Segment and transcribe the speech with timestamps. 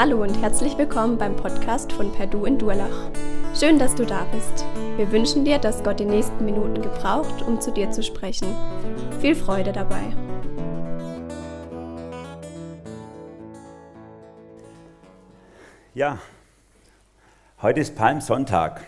[0.00, 3.10] Hallo und herzlich willkommen beim Podcast von Perdu in Durlach.
[3.52, 4.64] Schön, dass du da bist.
[4.96, 8.54] Wir wünschen dir, dass Gott die nächsten Minuten gebraucht, um zu dir zu sprechen.
[9.20, 10.14] Viel Freude dabei.
[15.94, 16.20] Ja,
[17.60, 18.82] heute ist Palmsonntag.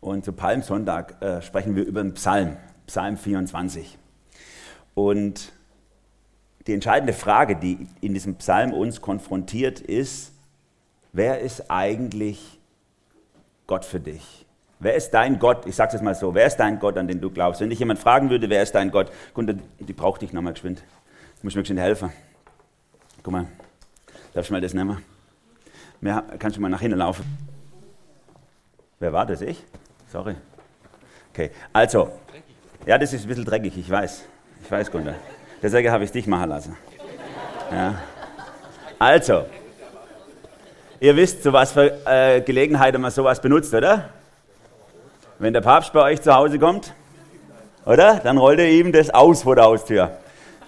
[0.00, 2.56] Und zu Palmsonntag äh, sprechen wir über den Psalm,
[2.86, 3.98] Psalm 24.
[4.94, 5.52] Und
[6.70, 10.32] die entscheidende Frage, die in diesem Psalm uns konfrontiert, ist,
[11.12, 12.60] wer ist eigentlich
[13.66, 14.46] Gott für dich?
[14.78, 15.66] Wer ist dein Gott?
[15.66, 17.60] Ich sage es mal so, wer ist dein Gott, an den du glaubst?
[17.60, 19.10] Wenn dich jemand fragen würde, wer ist dein Gott?
[19.34, 20.78] Gunter, die braucht dich nochmal geschwind.
[20.78, 22.12] Du musst mir geschwind helfen.
[23.24, 23.46] Guck mal,
[24.32, 25.02] darf ich mal das nehmen?
[26.00, 27.24] Mehr, kannst du mal nach hinten laufen?
[29.00, 29.40] Wer war das?
[29.40, 29.60] Ich?
[30.06, 30.36] Sorry.
[31.32, 32.12] Okay, also,
[32.86, 34.24] ja, das ist ein bisschen dreckig, ich weiß.
[34.62, 35.16] Ich weiß, Gunter.
[35.62, 36.76] Deswegen habe ich dich machen lassen.
[37.70, 37.94] Ja.
[38.98, 39.46] Also,
[41.00, 44.10] ihr wisst, zu was für äh, Gelegenheiten man sowas benutzt, oder?
[45.38, 46.92] Wenn der Papst bei euch zu Hause kommt,
[47.86, 48.20] oder?
[48.22, 50.18] Dann rollt ihr ihm das aus vor der Haustür,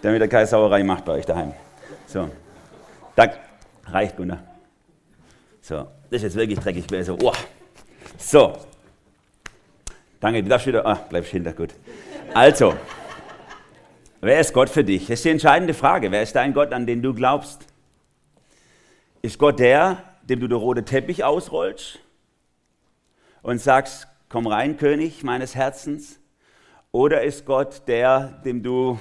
[0.02, 1.52] damit er keine Sauerei macht bei euch daheim.
[2.06, 2.28] So,
[3.14, 3.34] Dank.
[3.86, 4.38] Reicht, Gunnar.
[5.60, 5.76] So,
[6.10, 7.18] das ist jetzt wirklich dreckig gewesen.
[7.22, 7.32] Oh.
[8.16, 8.58] So.
[10.20, 10.86] Danke, du darfst wieder.
[10.86, 11.74] Ah, bleibst hinter, gut.
[12.32, 12.74] Also.
[14.24, 15.08] Wer ist Gott für dich?
[15.08, 16.12] Das ist die entscheidende Frage.
[16.12, 17.66] Wer ist dein Gott, an den du glaubst?
[19.20, 21.98] Ist Gott der, dem du den roten Teppich ausrollst
[23.42, 26.20] und sagst, komm rein, König meines Herzens?
[26.92, 29.00] Oder ist Gott der, dem du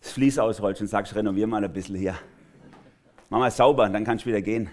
[0.00, 2.14] das Vlies ausrollst und sagst, renovier mal ein bisschen hier.
[3.28, 4.70] Mach mal sauber, dann kannst du wieder gehen.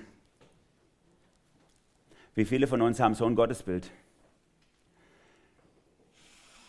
[2.35, 3.89] Wie viele von uns haben so ein Gottesbild?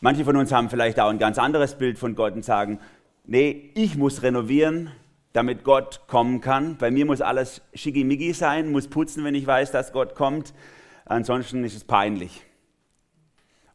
[0.00, 2.80] Manche von uns haben vielleicht auch ein ganz anderes Bild von Gott und sagen,
[3.26, 4.90] nee, ich muss renovieren,
[5.34, 6.78] damit Gott kommen kann.
[6.78, 10.54] Bei mir muss alles schickimicki sein, muss putzen, wenn ich weiß, dass Gott kommt.
[11.04, 12.42] Ansonsten ist es peinlich.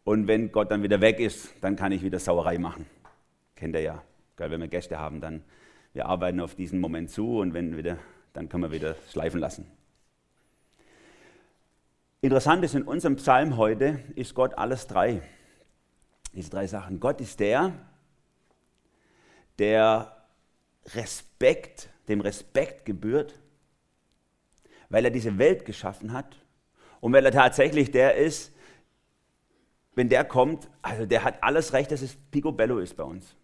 [0.04, 2.88] Und wenn Gott dann wieder weg ist, dann kann ich wieder Sauerei machen.
[3.56, 4.04] Kennt ihr ja.
[4.38, 5.44] Wenn wir Gäste haben, dann
[5.94, 7.98] wir arbeiten auf diesen Moment zu und wenn wieder,
[8.34, 9.66] dann können wir wieder schleifen lassen.
[12.22, 15.22] Interessant ist in unserem Psalm heute, ist Gott alles drei.
[16.36, 17.00] Diese drei Sachen.
[17.00, 17.74] Gott ist der,
[19.58, 20.16] der
[20.88, 23.40] Respekt, dem Respekt gebührt,
[24.90, 26.38] weil er diese Welt geschaffen hat
[27.00, 28.54] und weil er tatsächlich der ist,
[29.96, 33.36] wenn der kommt, also der hat alles recht, dass es picobello ist bei uns.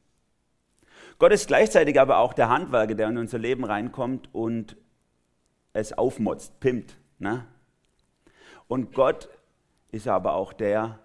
[1.17, 4.75] Gott ist gleichzeitig aber auch der Handwerker, der in unser Leben reinkommt und
[5.71, 6.97] es aufmotzt, pimmt.
[7.19, 7.45] Ne?
[8.67, 9.29] Und Gott
[9.91, 10.99] ist aber auch der,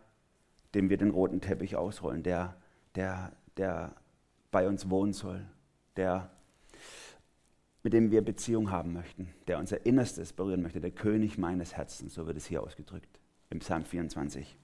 [0.76, 2.54] dem wir den roten Teppich ausrollen, der,
[2.94, 3.94] der, der
[4.50, 5.42] bei uns wohnen soll,
[5.96, 6.28] der,
[7.82, 12.12] mit dem wir Beziehung haben möchten, der unser Innerstes berühren möchte, der König meines Herzens,
[12.12, 13.08] so wird es hier ausgedrückt
[13.48, 14.54] im Psalm 24.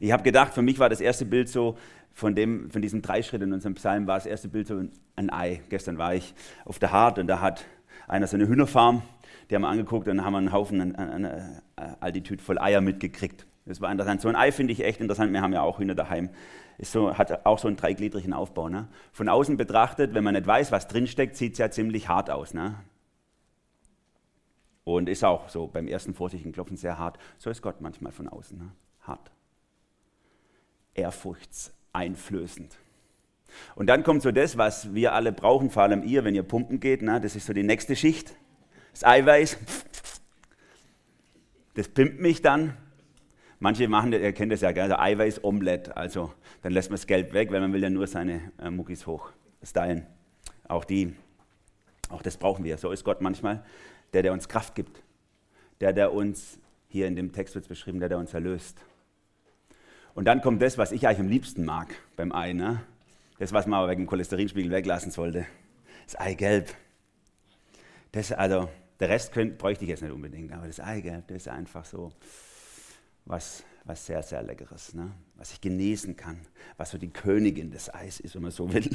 [0.00, 1.76] Ich habe gedacht, für mich war das erste Bild so,
[2.14, 4.82] von, dem, von diesen drei Schritten in unserem Psalm war das erste Bild so
[5.16, 5.60] ein Ei.
[5.68, 6.34] Gestern war ich
[6.64, 7.66] auf der Hart und da hat
[8.08, 9.02] einer so eine Hühnerfarm,
[9.50, 13.46] die haben wir angeguckt und haben einen Haufen, eine, eine, eine Altitüde voll Eier mitgekriegt.
[13.68, 14.22] Das war interessant.
[14.22, 15.30] So ein Ei finde ich echt interessant.
[15.32, 16.30] Wir haben ja auch Hühner daheim.
[16.78, 18.70] Ist so, hat auch so einen dreigliedrigen Aufbau.
[18.70, 18.88] Ne?
[19.12, 22.54] Von außen betrachtet, wenn man nicht weiß, was drinsteckt, sieht es ja ziemlich hart aus.
[22.54, 22.76] Ne?
[24.84, 27.18] Und ist auch so beim ersten vorsichtigen Klopfen sehr hart.
[27.36, 28.56] So ist Gott manchmal von außen.
[28.56, 28.72] Ne?
[29.02, 29.30] Hart.
[30.94, 32.74] Ehrfurchtseinflößend.
[33.74, 36.80] Und dann kommt so das, was wir alle brauchen, vor allem ihr, wenn ihr pumpen
[36.80, 37.02] geht.
[37.02, 37.20] Ne?
[37.20, 38.34] Das ist so die nächste Schicht.
[38.92, 39.58] Das Eiweiß.
[41.74, 42.74] Das pimpt mich dann
[43.60, 45.96] Manche machen, ihr kennt das ja gerne, also Eiweiß-Omelette.
[45.96, 46.32] Also
[46.62, 50.06] dann lässt man das Geld weg, weil man will ja nur seine äh, Muckis hochstylen.
[50.68, 51.14] Auch die,
[52.08, 52.78] auch das brauchen wir.
[52.78, 53.64] So ist Gott manchmal,
[54.12, 55.02] der, der uns Kraft gibt.
[55.80, 56.58] Der, der uns,
[56.88, 58.80] hier in dem Text wird es beschrieben, der, der uns erlöst.
[60.14, 62.52] Und dann kommt das, was ich eigentlich am liebsten mag beim Ei.
[62.52, 62.80] Ne?
[63.38, 65.46] Das, was man aber wegen dem Cholesterinspiegel weglassen sollte.
[66.06, 66.74] Das Eigelb.
[68.12, 68.68] Das, also,
[69.00, 72.12] der Rest könnt, bräuchte ich jetzt nicht unbedingt, aber das Eigelb, das ist einfach so
[73.28, 75.12] was, was sehr, sehr Leckeres, ne?
[75.36, 76.40] was ich genießen kann,
[76.76, 78.88] was so die Königin des Eis ist, wenn man so will.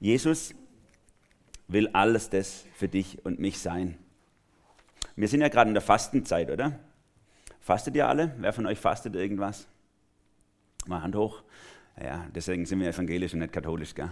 [0.00, 0.54] Jesus
[1.68, 3.98] will alles das für dich und mich sein.
[5.14, 6.78] Wir sind ja gerade in der Fastenzeit, oder?
[7.60, 8.34] Fastet ihr alle?
[8.38, 9.66] Wer von euch fastet irgendwas?
[10.86, 11.42] Mal Hand hoch.
[12.00, 14.10] Ja, deswegen sind wir evangelisch und nicht katholisch, gell?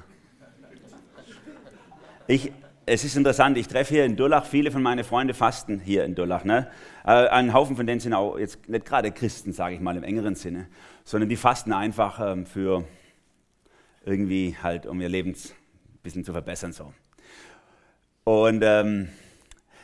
[2.26, 2.52] Ich,
[2.86, 6.14] es ist interessant, ich treffe hier in Durlach, viele von meinen Freunden fasten hier in
[6.14, 6.44] Durlach.
[6.44, 6.68] Ne?
[7.04, 10.02] Äh, ein Haufen von denen sind auch jetzt nicht gerade Christen, sage ich mal im
[10.02, 10.68] engeren Sinne,
[11.04, 12.84] sondern die fasten einfach ähm, für
[14.04, 16.72] irgendwie halt, um ihr Leben ein bisschen zu verbessern.
[16.72, 16.92] So.
[18.24, 19.08] Und ähm,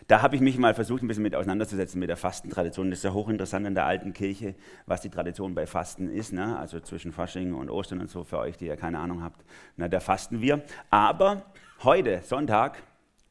[0.06, 2.90] da habe ich mich mal versucht, ein bisschen mit auseinanderzusetzen mit der Fastentradition.
[2.90, 6.32] Das ist ja hochinteressant in der alten Kirche, was die Tradition bei Fasten ist.
[6.32, 6.58] Ne?
[6.58, 9.42] Also zwischen Fasching und Ostern und so, für euch, die ja keine Ahnung habt.
[9.76, 10.62] Na, da fasten wir.
[10.90, 11.42] Aber
[11.82, 12.82] heute, Sonntag,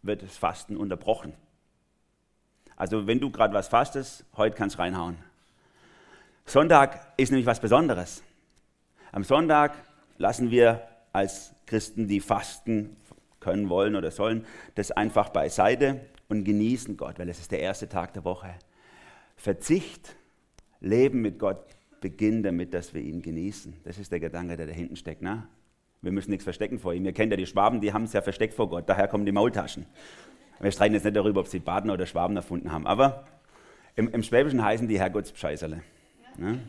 [0.01, 1.33] wird das Fasten unterbrochen.
[2.75, 5.17] Also wenn du gerade was fastest, heute kannst du reinhauen.
[6.45, 8.23] Sonntag ist nämlich was Besonderes.
[9.11, 9.73] Am Sonntag
[10.17, 12.95] lassen wir als Christen, die fasten
[13.39, 17.89] können, wollen oder sollen, das einfach beiseite und genießen Gott, weil es ist der erste
[17.89, 18.55] Tag der Woche.
[19.35, 20.15] Verzicht,
[20.79, 21.65] Leben mit Gott
[22.01, 23.73] beginnt damit, dass wir ihn genießen.
[23.83, 25.21] Das ist der Gedanke, der dahinten steckt.
[25.21, 25.47] Ne?
[26.01, 27.05] Wir müssen nichts verstecken vor ihm.
[27.05, 28.87] Ihr kennt ja die Schwaben, die haben es ja versteckt vor Gott.
[28.87, 29.85] Daher kommen die Maultaschen.
[30.59, 32.87] Wir streiten jetzt nicht darüber, ob sie Baden oder Schwaben erfunden haben.
[32.87, 33.25] Aber
[33.95, 35.81] im, im Schwäbischen heißen die Herrgottsbescheißerle.
[36.37, 36.59] Ne?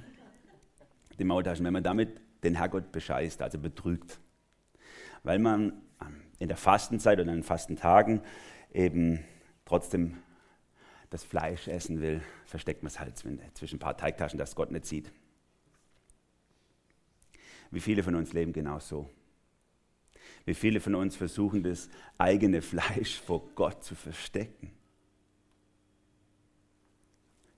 [1.18, 4.18] Die Maultaschen, wenn man damit den Herrgott bescheißt, also betrügt.
[5.22, 5.72] Weil man
[6.38, 8.22] in der Fastenzeit oder in den Fastentagen
[8.72, 9.20] eben
[9.64, 10.16] trotzdem
[11.10, 13.16] das Fleisch essen will, versteckt man es halt
[13.54, 15.12] zwischen ein paar Teigtaschen, dass Gott nicht sieht.
[17.70, 19.08] Wie viele von uns leben genau so?
[20.50, 21.88] Wie viele von uns versuchen, das
[22.18, 24.72] eigene Fleisch vor Gott zu verstecken?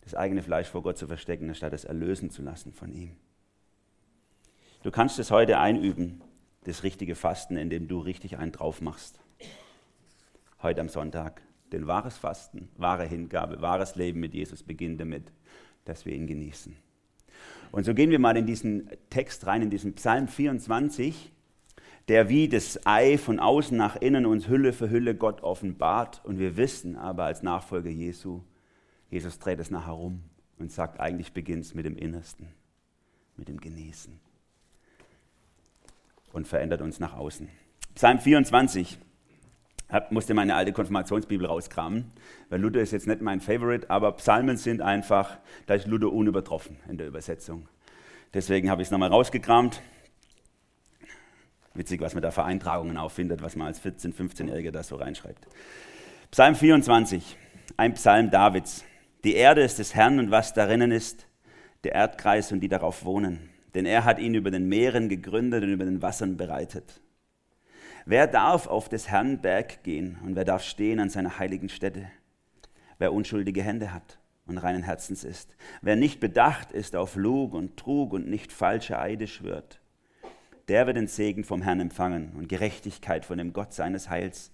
[0.02, 3.16] Das eigene Fleisch vor Gott zu verstecken, anstatt es erlösen zu lassen von ihm.
[4.82, 6.20] Du kannst es heute einüben,
[6.64, 9.18] das richtige Fasten, indem du richtig einen drauf machst.
[10.60, 11.40] Heute am Sonntag.
[11.72, 15.32] Denn wahres Fasten, wahre Hingabe, wahres Leben mit Jesus beginnt damit,
[15.86, 16.76] dass wir ihn genießen.
[17.70, 21.32] Und so gehen wir mal in diesen Text rein, in diesen Psalm 24,
[22.08, 26.20] der wie das Ei von außen nach innen uns Hülle für Hülle Gott offenbart.
[26.24, 28.40] Und wir wissen aber als Nachfolger Jesu,
[29.10, 30.22] Jesus dreht es nachher rum
[30.58, 32.48] und sagt, eigentlich beginnt es mit dem Innersten,
[33.36, 34.18] mit dem Genießen
[36.32, 37.48] und verändert uns nach außen.
[37.94, 38.98] Psalm 24
[39.90, 42.10] hab, musste meine alte Konfirmationsbibel rauskramen,
[42.48, 46.76] weil Luther ist jetzt nicht mein Favorite, aber Psalmen sind einfach, da ist Luther unübertroffen
[46.88, 47.68] in der Übersetzung.
[48.32, 49.82] Deswegen habe ich es nochmal rausgekramt.
[51.74, 55.46] Witzig, was man da für Eintragungen auffindet, was man als 14-, 15-Jähriger da so reinschreibt.
[56.30, 57.36] Psalm 24,
[57.76, 58.84] ein Psalm Davids.
[59.24, 61.26] Die Erde ist des Herrn und was darinnen ist,
[61.84, 63.50] der Erdkreis und die darauf wohnen.
[63.74, 67.00] Denn er hat ihn über den Meeren gegründet und über den Wassern bereitet.
[68.04, 72.10] Wer darf auf des Herrn Berg gehen und wer darf stehen an seiner heiligen Stätte?
[72.98, 77.76] Wer unschuldige Hände hat und reinen Herzens ist, wer nicht bedacht ist auf Lug und
[77.76, 79.81] Trug und nicht falsche Eide schwört,
[80.72, 84.50] der wird den Segen vom Herrn empfangen und Gerechtigkeit von dem Gott seines Heils.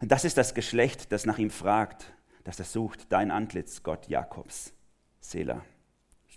[0.00, 2.12] Das ist das Geschlecht, das nach ihm fragt,
[2.42, 4.72] das das sucht, dein Antlitz, Gott Jakobs.
[5.20, 5.62] Selah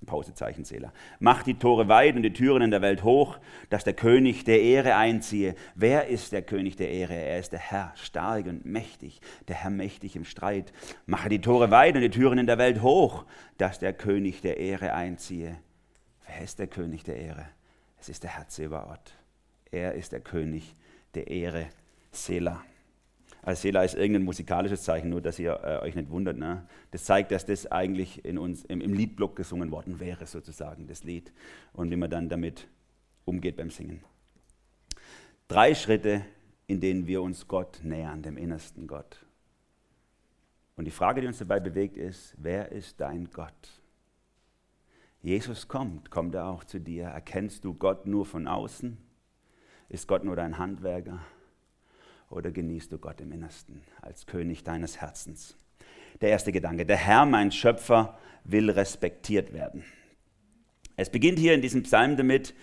[0.02, 0.92] ein Pausezeichenzähler.
[1.20, 3.38] Macht die Tore weit und die Türen in der Welt hoch,
[3.70, 5.56] dass der König der Ehre einziehe.
[5.76, 7.14] Wer ist der König der Ehre?
[7.14, 10.74] Er ist der Herr, stark und mächtig, der Herr mächtig im Streit.
[11.06, 13.26] Mache die Tore weit und die Türen in der Welt hoch,
[13.58, 15.58] dass der König der Ehre einziehe.
[16.26, 17.46] Wer ist der König der Ehre?
[18.00, 19.21] Es ist der Herr Zebaoth.
[19.72, 20.76] Er ist der König
[21.14, 21.68] der Ehre.
[22.12, 22.64] Selah.
[23.42, 26.38] Also Sela ist irgendein musikalisches Zeichen, nur dass ihr äh, euch nicht wundert.
[26.38, 26.68] Ne?
[26.92, 31.04] Das zeigt, dass das eigentlich in uns im, im Liedblock gesungen worden wäre, sozusagen, das
[31.04, 31.34] Lied.
[31.74, 32.68] Und wie man dann damit
[33.26, 34.04] umgeht beim Singen.
[35.48, 36.24] Drei Schritte,
[36.68, 39.26] in denen wir uns Gott nähern, dem innersten Gott.
[40.76, 43.82] Und die Frage, die uns dabei bewegt, ist, wer ist dein Gott?
[45.24, 47.06] Jesus kommt, kommt er auch zu dir.
[47.06, 48.98] Erkennst du Gott nur von außen?
[49.92, 51.20] Ist Gott nur dein Handwerker?
[52.32, 55.56] oder genießt du Gott im Innersten als König deines Herzens?
[56.22, 59.84] Der erste Gedanke, der Herr, mein Schöpfer, will respektiert werden.
[60.96, 62.54] Es beginnt hier in diesem Psalm damit,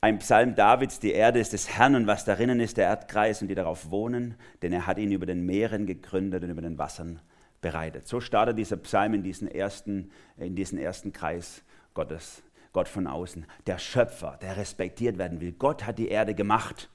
[0.00, 3.48] ein Psalm Davids, die Erde ist des Herrn und was darinnen ist, der Erdkreis und
[3.48, 7.20] die darauf wohnen, denn er hat ihn über den Meeren gegründet und über den Wassern
[7.60, 8.08] bereitet.
[8.08, 11.62] So startet dieser Psalm in diesen ersten, in diesen ersten Kreis
[11.94, 12.42] Gottes,
[12.72, 13.46] Gott von außen.
[13.66, 15.52] Der Schöpfer, der respektiert werden will.
[15.52, 16.88] Gott hat die Erde gemacht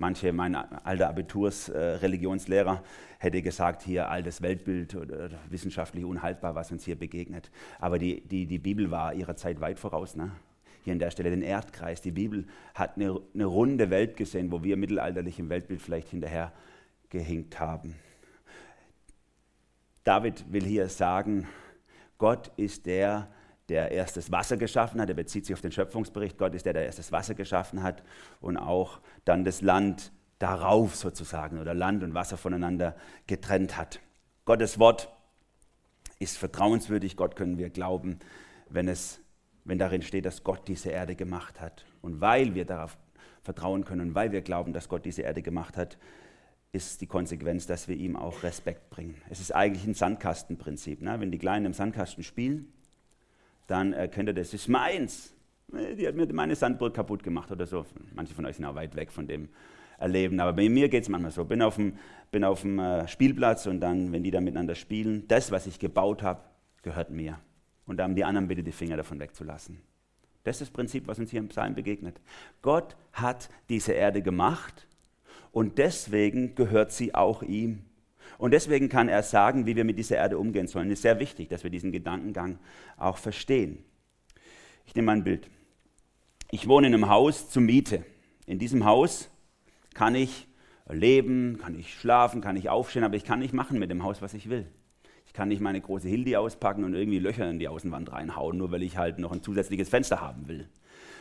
[0.00, 6.86] Manche, mein alter Abiturs-Religionslehrer äh, hätte gesagt, hier altes Weltbild oder wissenschaftlich unhaltbar, was uns
[6.86, 7.50] hier begegnet.
[7.78, 10.16] Aber die, die, die Bibel war ihrer Zeit weit voraus.
[10.16, 10.32] Ne?
[10.84, 12.00] Hier an der Stelle den Erdkreis.
[12.00, 16.54] Die Bibel hat eine, eine runde Welt gesehen, wo wir mittelalterlich im Weltbild vielleicht hinterher
[17.10, 17.94] gehinkt haben.
[20.04, 21.46] David will hier sagen,
[22.16, 23.39] Gott ist der, der
[23.70, 25.08] erst das Wasser geschaffen hat.
[25.08, 26.38] Er bezieht sich auf den Schöpfungsbericht.
[26.38, 28.02] Gott ist der, der das Wasser geschaffen hat
[28.40, 32.96] und auch dann das Land darauf sozusagen oder Land und Wasser voneinander
[33.26, 34.00] getrennt hat.
[34.44, 35.08] Gottes Wort
[36.18, 37.16] ist vertrauenswürdig.
[37.16, 38.18] Gott können wir glauben,
[38.68, 39.20] wenn, es,
[39.64, 41.84] wenn darin steht, dass Gott diese Erde gemacht hat.
[42.00, 42.96] Und weil wir darauf
[43.42, 45.98] vertrauen können und weil wir glauben, dass Gott diese Erde gemacht hat,
[46.72, 49.20] ist die Konsequenz, dass wir ihm auch Respekt bringen.
[49.28, 51.02] Es ist eigentlich ein Sandkastenprinzip.
[51.02, 51.18] Ne?
[51.18, 52.72] Wenn die Kleinen im Sandkasten spielen,
[53.70, 55.34] dann erkennt er, das ist meins.
[55.68, 57.86] Die hat mir meine Sandburg kaputt gemacht oder so.
[58.14, 59.48] Manche von euch sind auch weit weg von dem
[59.98, 60.40] Erleben.
[60.40, 61.44] Aber bei mir geht es manchmal so.
[61.44, 61.94] Bin auf dem,
[62.30, 65.78] bin auf dem äh, Spielplatz und dann, wenn die da miteinander spielen, das, was ich
[65.78, 66.40] gebaut habe,
[66.82, 67.38] gehört mir.
[67.86, 69.78] Und da haben die anderen bitte die Finger davon wegzulassen.
[70.42, 72.20] Das ist das Prinzip, was uns hier im Psalm begegnet.
[72.62, 74.86] Gott hat diese Erde gemacht
[75.52, 77.84] und deswegen gehört sie auch ihm.
[78.40, 80.88] Und deswegen kann er sagen, wie wir mit dieser Erde umgehen sollen.
[80.88, 82.58] Es ist sehr wichtig, dass wir diesen Gedankengang
[82.96, 83.84] auch verstehen.
[84.86, 85.46] Ich nehme mal ein Bild.
[86.50, 88.02] Ich wohne in einem Haus zur Miete.
[88.46, 89.28] In diesem Haus
[89.92, 90.48] kann ich
[90.88, 94.22] leben, kann ich schlafen, kann ich aufstehen, aber ich kann nicht machen mit dem Haus,
[94.22, 94.66] was ich will.
[95.26, 98.72] Ich kann nicht meine große Hildi auspacken und irgendwie Löcher in die Außenwand reinhauen, nur
[98.72, 100.66] weil ich halt noch ein zusätzliches Fenster haben will.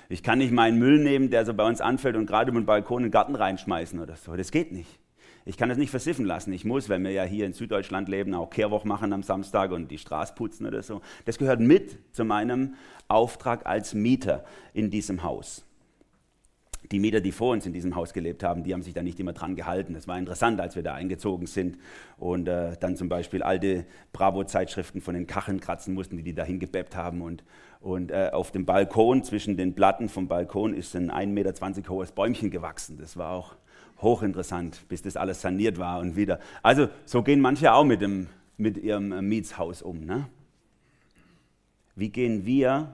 [0.08, 2.66] Ich kann nicht meinen Müll nehmen, der so bei uns anfällt und gerade über den
[2.66, 4.38] Balkon in den Garten reinschmeißen oder so.
[4.38, 5.00] Das geht nicht.
[5.50, 6.54] Ich kann das nicht versiffen lassen.
[6.54, 9.90] Ich muss, wenn wir ja hier in Süddeutschland leben, auch Kehrwoch machen am Samstag und
[9.90, 11.02] die Straße putzen oder so.
[11.26, 12.76] Das gehört mit zu meinem
[13.08, 15.66] Auftrag als Mieter in diesem Haus
[16.92, 19.20] die Mieter, die vor uns in diesem Haus gelebt haben, die haben sich da nicht
[19.20, 19.94] immer dran gehalten.
[19.94, 21.78] Das war interessant, als wir da eingezogen sind
[22.18, 26.44] und äh, dann zum Beispiel alte Bravo-Zeitschriften von den Kacheln kratzen mussten, die die da
[26.44, 27.22] hingebeppt haben.
[27.22, 27.44] Und,
[27.80, 32.12] und äh, auf dem Balkon, zwischen den Platten vom Balkon, ist ein 1,20 Meter hohes
[32.12, 32.98] Bäumchen gewachsen.
[32.98, 33.56] Das war auch
[34.02, 36.40] hochinteressant, bis das alles saniert war und wieder.
[36.64, 38.28] Also so gehen manche auch mit, dem,
[38.58, 40.06] mit ihrem Mietshaus um.
[40.06, 40.30] Ne?
[41.96, 42.94] Wie gehen wir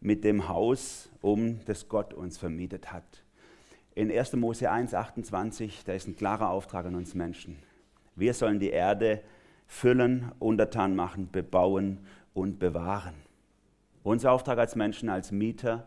[0.00, 3.04] mit dem Haus um, das Gott uns vermietet hat.
[3.94, 4.34] In 1.
[4.34, 7.56] Mose 1, 28, da ist ein klarer Auftrag an uns Menschen.
[8.16, 9.20] Wir sollen die Erde
[9.66, 11.98] füllen, untertan machen, bebauen
[12.32, 13.14] und bewahren.
[14.02, 15.86] Unser Auftrag als Menschen, als Mieter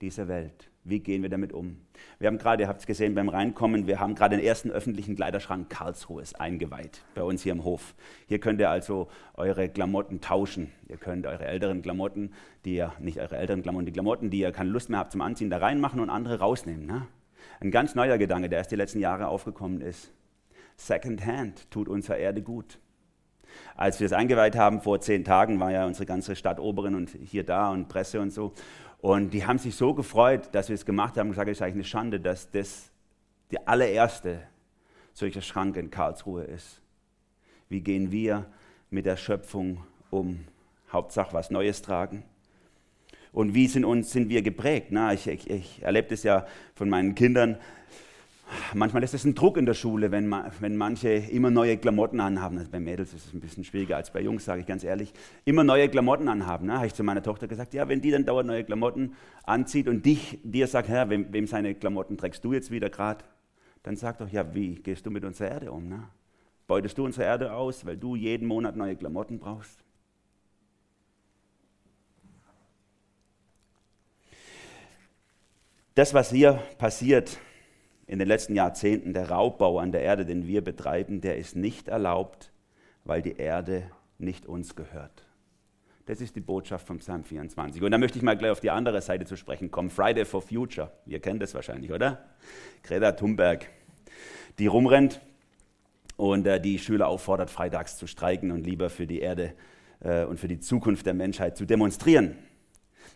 [0.00, 0.68] dieser Welt.
[0.84, 1.76] Wie gehen wir damit um?
[2.18, 5.14] Wir haben gerade, ihr habt es gesehen beim Reinkommen, wir haben gerade den ersten öffentlichen
[5.14, 7.94] Kleiderschrank Karlsruhes eingeweiht, bei uns hier im Hof.
[8.26, 10.72] Hier könnt ihr also eure Klamotten tauschen.
[10.88, 12.32] Ihr könnt eure älteren Klamotten,
[12.64, 15.20] die ihr, nicht eure älteren Klamotten, die Klamotten, die ihr keine Lust mehr habt zum
[15.20, 16.84] Anziehen, da reinmachen und andere rausnehmen.
[16.84, 17.06] Ne?
[17.60, 20.10] Ein ganz neuer Gedanke, der erst die letzten Jahre aufgekommen ist.
[20.76, 22.80] Second Hand tut unserer Erde gut.
[23.76, 27.10] Als wir es eingeweiht haben vor zehn Tagen, war ja unsere ganze Stadt Oberin und
[27.10, 28.52] hier da und Presse und so.
[29.02, 31.62] Und die haben sich so gefreut, dass wir es gemacht haben und gesagt, es ist
[31.62, 32.88] eigentlich eine Schande, dass das
[33.50, 34.44] die allererste
[35.12, 36.80] solche Schrank in Karlsruhe ist.
[37.68, 38.46] Wie gehen wir
[38.90, 40.44] mit der Schöpfung um?
[40.92, 42.22] Hauptsache was Neues tragen.
[43.32, 44.88] Und wie sind, uns, sind wir geprägt?
[44.90, 47.58] Na, ich, ich, ich erlebe das ja von meinen Kindern,
[48.74, 50.30] Manchmal ist es ein Druck in der Schule, wenn,
[50.60, 52.58] wenn manche immer neue Klamotten anhaben.
[52.58, 55.12] Also bei Mädels ist es ein bisschen schwieriger als bei Jungs, sage ich ganz ehrlich.
[55.44, 56.66] Immer neue Klamotten anhaben.
[56.66, 56.74] Ne?
[56.74, 60.04] Habe ich zu meiner Tochter gesagt, ja, wenn die dann dauernd neue Klamotten anzieht und
[60.04, 63.24] dich, dir sagt, Herr, wem, wem seine Klamotten trägst du jetzt wieder gerade?
[63.82, 65.88] Dann sag doch, ja, wie gehst du mit unserer Erde um?
[65.88, 66.04] Ne?
[66.66, 69.82] Beutest du unsere Erde aus, weil du jeden Monat neue Klamotten brauchst?
[75.94, 77.38] Das, was hier passiert,
[78.06, 81.88] in den letzten Jahrzehnten, der Raubbau an der Erde, den wir betreiben, der ist nicht
[81.88, 82.52] erlaubt,
[83.04, 83.84] weil die Erde
[84.18, 85.26] nicht uns gehört.
[86.06, 87.80] Das ist die Botschaft vom Psalm 24.
[87.80, 89.88] Und da möchte ich mal gleich auf die andere Seite zu sprechen kommen.
[89.88, 90.90] Friday for Future.
[91.06, 92.24] Ihr kennt das wahrscheinlich, oder?
[92.82, 93.68] Greta Thunberg,
[94.58, 95.20] die rumrennt
[96.16, 99.54] und äh, die Schüler auffordert, freitags zu streiken und lieber für die Erde
[100.00, 102.36] äh, und für die Zukunft der Menschheit zu demonstrieren.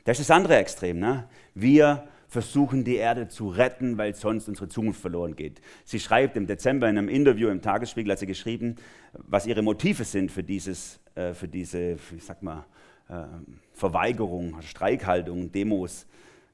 [0.04, 1.00] Das ist das andere Extrem.
[1.00, 1.28] Ne?
[1.54, 5.61] Wir versuchen, die Erde zu retten, weil sonst unsere Zukunft verloren geht.
[5.85, 8.76] Sie schreibt im Dezember in einem Interview im Tagesspiegel, hat sie geschrieben,
[9.12, 12.66] was ihre Motive sind für, dieses, äh, für diese, ich sag mal,
[13.09, 13.25] äh,
[13.73, 16.06] Verweigerung, Streikhaltung, Demos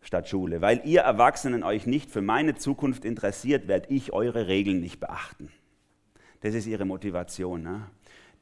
[0.02, 0.60] statt Schule.
[0.60, 5.48] Weil ihr Erwachsenen euch nicht für meine Zukunft interessiert, werde ich eure Regeln nicht beachten.
[6.40, 7.62] Das ist ihre Motivation.
[7.62, 7.86] Ne?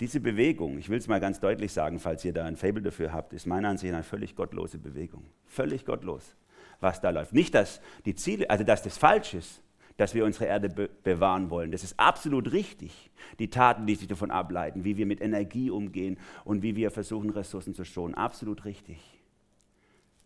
[0.01, 3.13] Diese Bewegung, ich will es mal ganz deutlich sagen, falls ihr da ein Fable dafür
[3.13, 5.25] habt, ist meiner Ansicht nach eine völlig gottlose Bewegung.
[5.47, 6.35] Völlig gottlos
[6.81, 7.33] was da läuft.
[7.33, 9.63] Nicht, dass die Ziele, also dass das falsch ist,
[9.97, 11.73] dass wir unsere Erde be bewahren wollen.
[11.73, 13.11] Das ist absolut richtig.
[13.39, 17.31] Die Taten, die sich davon ableiten, wie wir mit Energie umgehen und wie wir versuchen,
[17.31, 18.99] Ressourcen zu schonen, absolut richtig.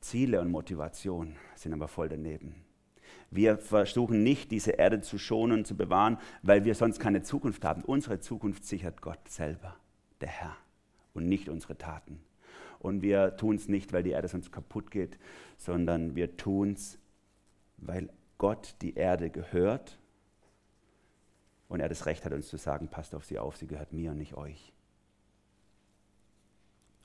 [0.01, 2.55] Ziele und Motivation sind aber voll daneben.
[3.31, 7.65] Wir versuchen nicht, diese Erde zu schonen und zu bewahren, weil wir sonst keine Zukunft
[7.65, 7.83] haben.
[7.83, 9.75] Unsere Zukunft sichert Gott selber,
[10.21, 10.57] der Herr,
[11.15, 12.21] und nicht unsere Taten.
[12.85, 15.19] Und wir tun es nicht, weil die Erde sonst kaputt geht,
[15.57, 16.99] sondern wir tun es,
[17.79, 19.99] weil Gott die Erde gehört
[21.69, 24.11] und er das Recht hat, uns zu sagen, passt auf sie auf, sie gehört mir
[24.11, 24.75] und nicht euch.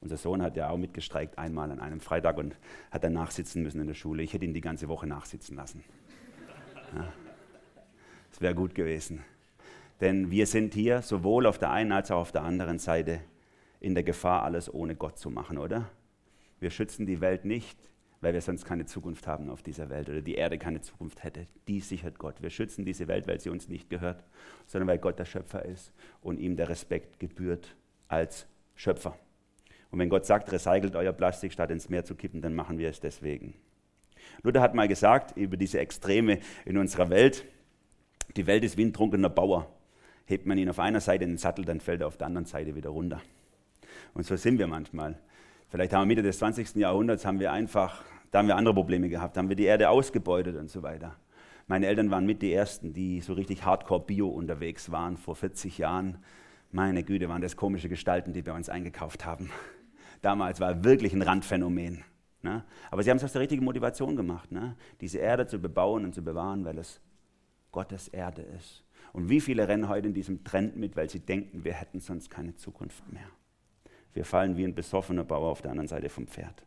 [0.01, 2.57] Unser Sohn hat ja auch mitgestreikt einmal an einem Freitag und
[2.91, 4.21] hat dann nachsitzen müssen in der Schule.
[4.21, 5.85] Ich hätte ihn die ganze Woche nachsitzen lassen.
[6.93, 7.13] Ja.
[8.31, 9.23] Das wäre gut gewesen.
[10.01, 13.21] Denn wir sind hier sowohl auf der einen als auch auf der anderen Seite
[13.79, 15.89] in der Gefahr, alles ohne Gott zu machen, oder?
[16.59, 17.77] Wir schützen die Welt nicht,
[18.21, 21.47] weil wir sonst keine Zukunft haben auf dieser Welt oder die Erde keine Zukunft hätte.
[21.67, 22.41] Die sichert Gott.
[22.41, 24.23] Wir schützen diese Welt, weil sie uns nicht gehört,
[24.67, 27.75] sondern weil Gott der Schöpfer ist und ihm der Respekt gebührt
[28.07, 29.17] als Schöpfer.
[29.91, 32.89] Und wenn Gott sagt, recycelt euer Plastik, statt ins Meer zu kippen, dann machen wir
[32.89, 33.55] es deswegen.
[34.43, 37.45] Luther hat mal gesagt über diese Extreme in unserer Welt,
[38.35, 39.73] die Welt ist wie ein trunkener Bauer.
[40.25, 42.45] Hebt man ihn auf einer Seite in den Sattel, dann fällt er auf der anderen
[42.45, 43.21] Seite wieder runter.
[44.13, 45.19] Und so sind wir manchmal.
[45.69, 46.75] Vielleicht haben wir Mitte des 20.
[46.75, 50.55] Jahrhunderts haben wir einfach, da haben wir andere Probleme gehabt, haben wir die Erde ausgebeutet
[50.55, 51.15] und so weiter.
[51.67, 55.77] Meine Eltern waren mit die ersten, die so richtig Hardcore Bio unterwegs waren vor 40
[55.77, 56.17] Jahren.
[56.71, 59.51] Meine Güte, waren das komische Gestalten, die bei uns eingekauft haben.
[60.21, 62.03] Damals war wirklich ein Randphänomen.
[62.41, 62.63] Ne?
[62.89, 64.75] Aber sie haben es aus der richtigen Motivation gemacht, ne?
[65.01, 67.01] diese Erde zu bebauen und zu bewahren, weil es
[67.71, 68.83] Gottes Erde ist.
[69.13, 72.29] Und wie viele rennen heute in diesem Trend mit, weil sie denken, wir hätten sonst
[72.29, 73.29] keine Zukunft mehr.
[74.13, 76.63] Wir fallen wie ein besoffener Bauer auf der anderen Seite vom Pferd.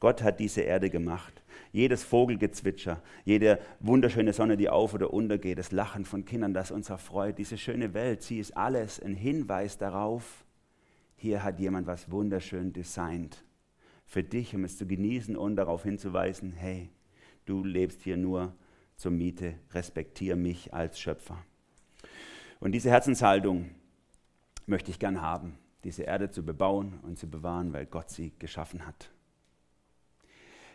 [0.00, 1.42] Gott hat diese Erde gemacht.
[1.70, 6.90] Jedes Vogelgezwitscher, jede wunderschöne Sonne, die auf oder untergeht, das Lachen von Kindern, das uns
[6.90, 10.44] erfreut, diese schöne Welt, sie ist alles ein Hinweis darauf,
[11.16, 13.44] hier hat jemand was wunderschön designt
[14.04, 16.90] für dich, um es zu genießen und darauf hinzuweisen, hey,
[17.46, 18.54] du lebst hier nur
[18.96, 21.38] zur Miete, respektiere mich als Schöpfer.
[22.60, 23.70] Und diese Herzenshaltung
[24.66, 28.86] möchte ich gern haben, diese Erde zu bebauen und zu bewahren, weil Gott sie geschaffen
[28.86, 29.10] hat.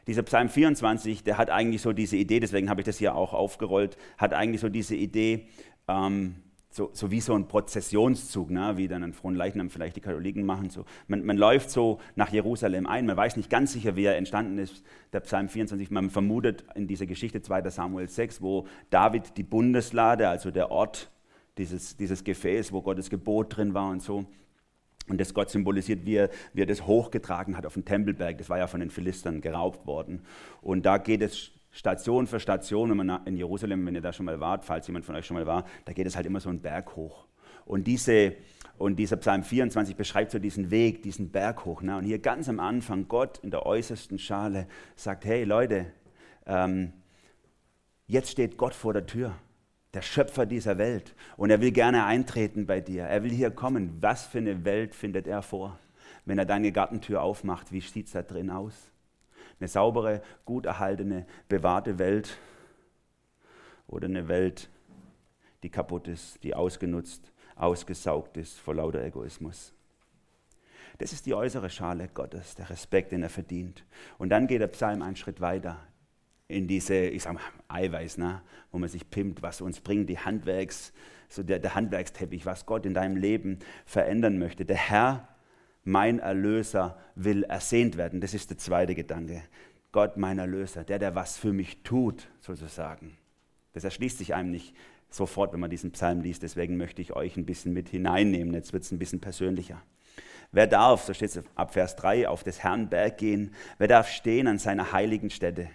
[0.07, 3.33] Dieser Psalm 24, der hat eigentlich so diese Idee, deswegen habe ich das hier auch
[3.33, 5.47] aufgerollt, hat eigentlich so diese Idee,
[5.89, 6.35] ähm,
[6.69, 8.77] so, so, wie so ein Prozessionszug, ne?
[8.77, 10.69] wie dann ein Fronleichnam vielleicht die Katholiken machen.
[10.69, 10.85] So.
[11.07, 14.57] Man, man, läuft so nach Jerusalem ein, man weiß nicht ganz sicher, wie er entstanden
[14.57, 15.91] ist, der Psalm 24.
[15.91, 17.69] Man vermutet in dieser Geschichte 2.
[17.69, 21.09] Samuel 6, wo David die Bundeslade, also der Ort,
[21.57, 24.25] dieses, dieses Gefäß, wo Gottes Gebot drin war und so,
[25.09, 28.37] und das Gott symbolisiert, wie er, wie er das hochgetragen hat auf den Tempelberg.
[28.37, 30.21] Das war ja von den Philistern geraubt worden.
[30.61, 34.25] Und da geht es Station für Station, wenn man in Jerusalem, wenn ihr da schon
[34.25, 36.49] mal wart, falls jemand von euch schon mal war, da geht es halt immer so
[36.49, 37.25] einen Berg hoch.
[37.65, 38.35] Und, diese,
[38.77, 41.81] und dieser Psalm 24 beschreibt so diesen Weg, diesen Berg hoch.
[41.81, 41.97] Ne?
[41.97, 45.87] Und hier ganz am Anfang, Gott in der äußersten Schale sagt, hey Leute,
[46.45, 46.93] ähm,
[48.07, 49.35] jetzt steht Gott vor der Tür
[49.93, 51.15] der Schöpfer dieser Welt.
[51.37, 53.03] Und er will gerne eintreten bei dir.
[53.03, 53.97] Er will hier kommen.
[54.01, 55.79] Was für eine Welt findet er vor?
[56.25, 58.91] Wenn er deine Gartentür aufmacht, wie sieht es da drin aus?
[59.59, 62.37] Eine saubere, gut erhaltene, bewahrte Welt
[63.87, 64.69] oder eine Welt,
[65.63, 69.73] die kaputt ist, die ausgenutzt, ausgesaugt ist vor lauter Egoismus.
[70.99, 73.85] Das ist die äußere Schale Gottes, der Respekt, den er verdient.
[74.17, 75.79] Und dann geht der Psalm einen Schritt weiter
[76.47, 78.41] in diese, ich sag mal, Eiweiß, ne?
[78.71, 80.93] wo man sich pimmt, was uns bringt, die Handwerks,
[81.29, 84.65] so der, der Handwerksteppich, was Gott in deinem Leben verändern möchte.
[84.65, 85.27] Der Herr,
[85.83, 88.21] mein Erlöser, will ersehnt werden.
[88.21, 89.43] Das ist der zweite Gedanke.
[89.91, 93.17] Gott, mein Erlöser, der, der was für mich tut, sozusagen.
[93.73, 94.73] Das erschließt sich einem nicht
[95.09, 96.43] sofort, wenn man diesen Psalm liest.
[96.43, 98.53] Deswegen möchte ich euch ein bisschen mit hineinnehmen.
[98.53, 99.81] Jetzt wird es ein bisschen persönlicher.
[100.51, 103.53] Wer darf, so steht es ab Vers 3, auf des Herrn Berg gehen?
[103.77, 105.69] Wer darf stehen an seiner heiligen Stätte?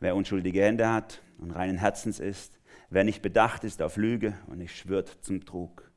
[0.00, 2.58] Wer unschuldige Hände hat und reinen Herzens ist,
[2.90, 5.90] wer nicht bedacht ist auf Lüge und nicht schwört zum Trug,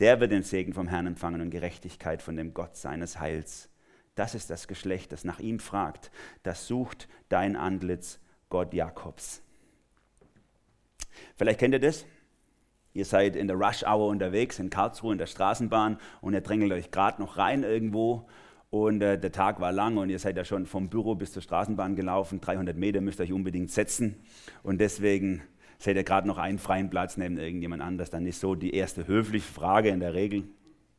[0.00, 3.68] der wird den Segen vom Herrn empfangen und Gerechtigkeit von dem Gott seines Heils.
[4.14, 6.10] Das ist das Geschlecht, das nach ihm fragt.
[6.42, 9.42] Das sucht dein Antlitz, Gott Jakobs.
[11.36, 12.04] Vielleicht kennt ihr das.
[12.94, 16.72] Ihr seid in der Rush Hour unterwegs in Karlsruhe in der Straßenbahn und ihr drängelt
[16.72, 18.28] euch gerade noch rein irgendwo
[18.72, 21.42] und äh, der Tag war lang und ihr seid ja schon vom Büro bis zur
[21.42, 22.40] Straßenbahn gelaufen.
[22.40, 24.16] 300 Meter müsst ihr euch unbedingt setzen.
[24.62, 25.42] Und deswegen
[25.78, 28.08] seht ihr gerade noch einen freien Platz neben irgendjemand anders.
[28.08, 30.44] Dann ist so die erste höfliche Frage in der Regel.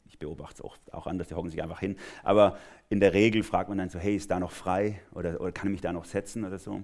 [0.05, 1.95] Ich beobachte es auch, auch anders, die hocken sich einfach hin.
[2.21, 2.59] Aber
[2.89, 4.99] in der Regel fragt man dann so, hey, ist da noch frei?
[5.11, 6.83] Oder, oder kann ich mich da noch setzen oder so?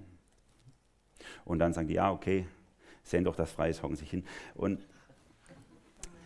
[1.45, 2.47] Und dann sagen die, ja, okay,
[3.03, 4.23] sehen doch, dass frei ist, hocken sich hin.
[4.55, 4.79] Und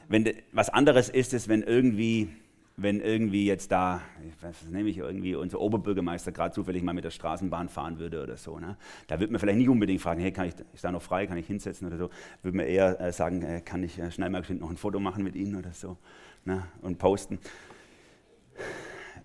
[0.07, 2.29] wenn de, was anderes ist es, wenn irgendwie
[2.75, 4.01] wenn irgendwie jetzt da,
[4.41, 8.35] was nehme ich irgendwie, unser Oberbürgermeister gerade zufällig mal mit der Straßenbahn fahren würde oder
[8.35, 8.59] so.
[8.59, 8.77] Ne?
[9.07, 11.37] Da würde man vielleicht nicht unbedingt fragen, hey, kann ich, ist da noch frei, kann
[11.37, 12.09] ich hinsetzen oder so.
[12.41, 15.23] Würde man eher äh, sagen, äh, kann ich äh, schnell mal noch ein Foto machen
[15.23, 15.97] mit Ihnen oder so
[16.45, 16.63] ne?
[16.81, 17.39] und posten.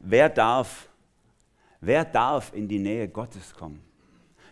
[0.01, 0.89] Wer darf,
[1.81, 3.81] wer darf in die Nähe Gottes kommen?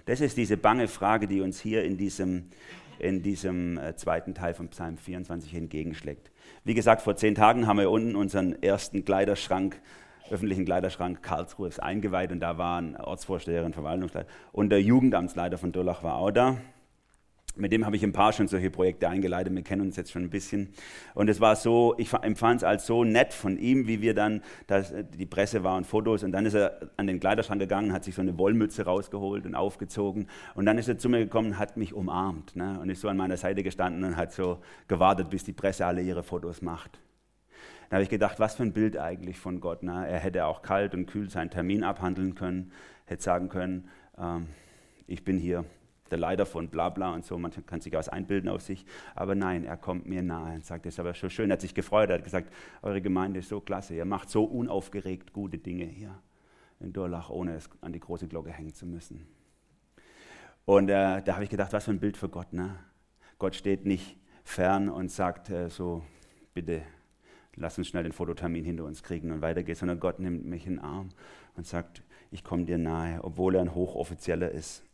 [0.07, 2.49] Das ist diese bange Frage, die uns hier in diesem,
[2.99, 6.31] in diesem äh, zweiten Teil von Psalm 24 entgegenschlägt.
[6.65, 9.81] Wie gesagt, vor zehn Tagen haben wir unten unseren ersten Kleiderschrank,
[10.31, 16.17] öffentlichen Kleiderschrank Karlsruhe eingeweiht und da waren Ortsvorsteherin, Verwaltungsleiter und der Jugendamtsleiter von Durlach war
[16.17, 16.59] auch da.
[17.57, 19.55] Mit dem habe ich ein paar schon solche Projekte eingeleitet.
[19.55, 20.69] Wir kennen uns jetzt schon ein bisschen.
[21.15, 24.43] Und es war so, ich empfand es als so nett von ihm, wie wir dann,
[24.67, 26.23] dass die Presse war und Fotos.
[26.23, 29.55] Und dann ist er an den Kleiderschrank gegangen, hat sich so eine Wollmütze rausgeholt und
[29.55, 30.29] aufgezogen.
[30.55, 32.57] Und dann ist er zu mir gekommen hat mich umarmt.
[32.57, 32.79] Ne?
[32.81, 36.03] Und ist so an meiner Seite gestanden und hat so gewartet, bis die Presse alle
[36.03, 37.01] ihre Fotos macht.
[37.89, 39.83] Da habe ich gedacht, was für ein Bild eigentlich von Gott.
[39.83, 40.07] Ne?
[40.09, 42.73] Er hätte auch kalt und kühl seinen Termin abhandeln können,
[43.05, 43.89] hätte sagen können,
[44.19, 44.47] ähm,
[45.07, 45.65] ich bin hier
[46.11, 49.35] der Leiter von bla bla und so, man kann sich was einbilden auf sich, aber
[49.35, 51.75] nein, er kommt mir nahe und sagt, das ist aber schon schön, er hat sich
[51.75, 55.85] gefreut, er hat gesagt, eure Gemeinde ist so klasse, ihr macht so unaufgeregt gute Dinge
[55.85, 56.15] hier
[56.81, 59.27] in Durlach, ohne es an die große Glocke hängen zu müssen.
[60.65, 62.77] Und äh, da habe ich gedacht, was für ein Bild für Gott, ne?
[63.39, 66.03] Gott steht nicht fern und sagt äh, so,
[66.55, 66.83] bitte
[67.57, 70.67] lass uns schnell den Fototermin hinter uns kriegen und weiter geht's, sondern Gott nimmt mich
[70.67, 71.09] in den Arm
[71.57, 74.85] und sagt, ich komme dir nahe, obwohl er ein Hochoffizieller ist.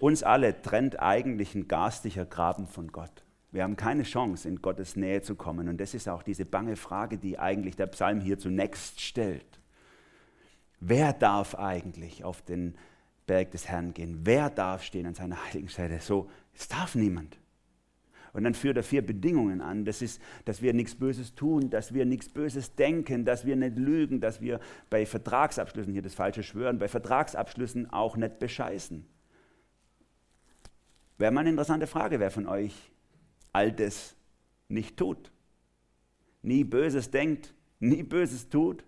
[0.00, 3.24] Uns alle trennt eigentlich ein garstiger Graben von Gott.
[3.50, 5.68] Wir haben keine Chance, in Gottes Nähe zu kommen.
[5.68, 9.60] Und das ist auch diese bange Frage, die eigentlich der Psalm hier zunächst stellt.
[10.80, 12.76] Wer darf eigentlich auf den
[13.26, 14.20] Berg des Herrn gehen?
[14.22, 15.98] Wer darf stehen an seiner heiligen Stätte?
[16.00, 17.38] So, es darf niemand.
[18.32, 19.84] Und dann führt er vier Bedingungen an.
[19.84, 23.76] Das ist, dass wir nichts Böses tun, dass wir nichts Böses denken, dass wir nicht
[23.76, 29.04] lügen, dass wir bei Vertragsabschlüssen, hier das falsche Schwören, bei Vertragsabschlüssen auch nicht bescheißen.
[31.18, 32.90] Wäre mal eine interessante Frage, wer von euch
[33.52, 34.14] all das
[34.68, 35.32] nicht tut.
[36.42, 38.84] Nie Böses denkt, nie Böses tut.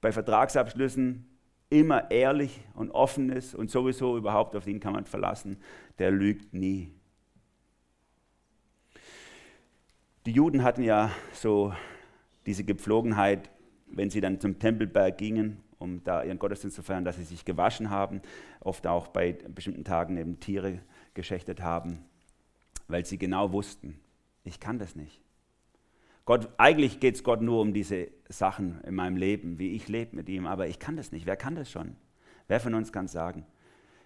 [0.00, 1.26] Bei Vertragsabschlüssen
[1.70, 5.58] immer ehrlich und offen ist und sowieso überhaupt auf ihn kann man verlassen.
[5.98, 6.92] Der lügt nie.
[10.26, 11.72] Die Juden hatten ja so
[12.46, 13.50] diese Gepflogenheit,
[13.86, 17.44] wenn sie dann zum Tempelberg gingen um da ihren Gottesdienst zu feiern, dass sie sich
[17.44, 18.20] gewaschen haben,
[18.60, 20.80] oft auch bei bestimmten Tagen eben Tiere
[21.18, 21.98] geschächtet haben,
[22.86, 23.98] weil sie genau wussten,
[24.44, 25.20] ich kann das nicht.
[26.24, 30.14] Gott, eigentlich geht es Gott nur um diese Sachen in meinem Leben, wie ich lebe
[30.14, 31.26] mit ihm, aber ich kann das nicht.
[31.26, 31.96] Wer kann das schon?
[32.46, 33.44] Wer von uns kann sagen,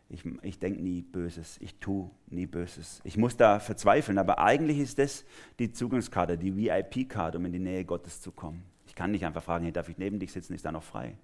[0.09, 3.03] ich, ich denke nie Böses, ich tue nie Böses.
[3.05, 5.27] Ich muss da verzweifeln, aber eigentlich ist das
[5.59, 8.63] die Zugangskarte, die VIP-Karte, um in die Nähe Gottes zu kommen.
[8.87, 11.19] Ich kann nicht einfach fragen, hey, darf ich neben dich sitzen, ist da noch frei?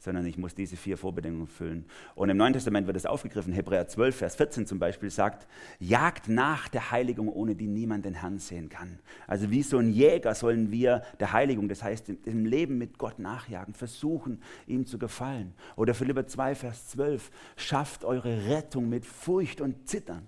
[0.00, 1.84] Sondern ich muss diese vier Vorbedingungen füllen.
[2.14, 3.52] Und im Neuen Testament wird es aufgegriffen.
[3.52, 5.46] Hebräer 12, Vers 14 zum Beispiel sagt,
[5.78, 8.98] jagt nach der Heiligung, ohne die niemand den Herrn sehen kann.
[9.26, 13.18] Also wie so ein Jäger sollen wir der Heiligung, das heißt im Leben mit Gott
[13.18, 15.52] nachjagen, versuchen, ihm zu gefallen.
[15.76, 20.26] Oder Philipper 2, Vers 12, schafft eure Rettung mit Furcht und Zittern.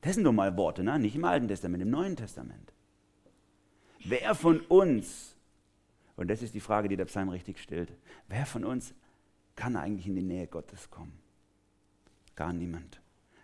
[0.00, 0.98] Das sind doch mal Worte, ne?
[0.98, 2.72] nicht im Alten Testament, im Neuen Testament.
[4.04, 5.33] Wer von uns
[6.16, 7.92] und das ist die Frage, die der Psalm richtig stellt.
[8.28, 8.94] Wer von uns
[9.56, 11.12] kann eigentlich in die Nähe Gottes kommen?
[12.36, 13.00] Gar niemand.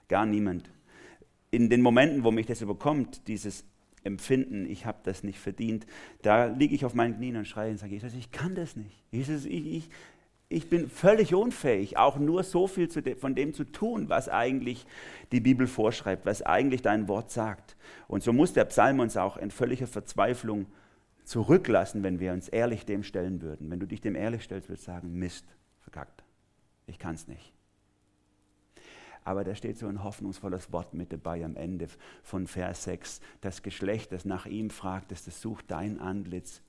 [0.09, 0.71] Gar niemand.
[1.51, 3.65] In den Momenten, wo mich das überkommt, dieses
[4.03, 5.87] Empfinden, ich habe das nicht verdient,
[6.23, 9.05] da liege ich auf meinen Knien und schreie und sage, Jesus, ich kann das nicht.
[9.11, 9.91] Jesus, ich, ich,
[10.49, 14.87] ich bin völlig unfähig, auch nur so viel de, von dem zu tun, was eigentlich
[15.33, 17.77] die Bibel vorschreibt, was eigentlich dein Wort sagt.
[18.09, 20.67] Und so muss der Psalm uns auch in völliger Verzweiflung
[21.31, 23.71] zurücklassen, wenn wir uns ehrlich dem stellen würden.
[23.71, 25.47] Wenn du dich dem ehrlich stellst, würdest du sagen, Mist,
[25.79, 26.25] verkackt,
[26.87, 27.53] ich kann es nicht.
[29.23, 31.87] Aber da steht so ein hoffnungsvolles Wort mit dabei am Ende
[32.25, 33.21] von Vers 6.
[33.43, 36.63] Das Geschlecht, das nach ihm fragt, das sucht dein Antlitz,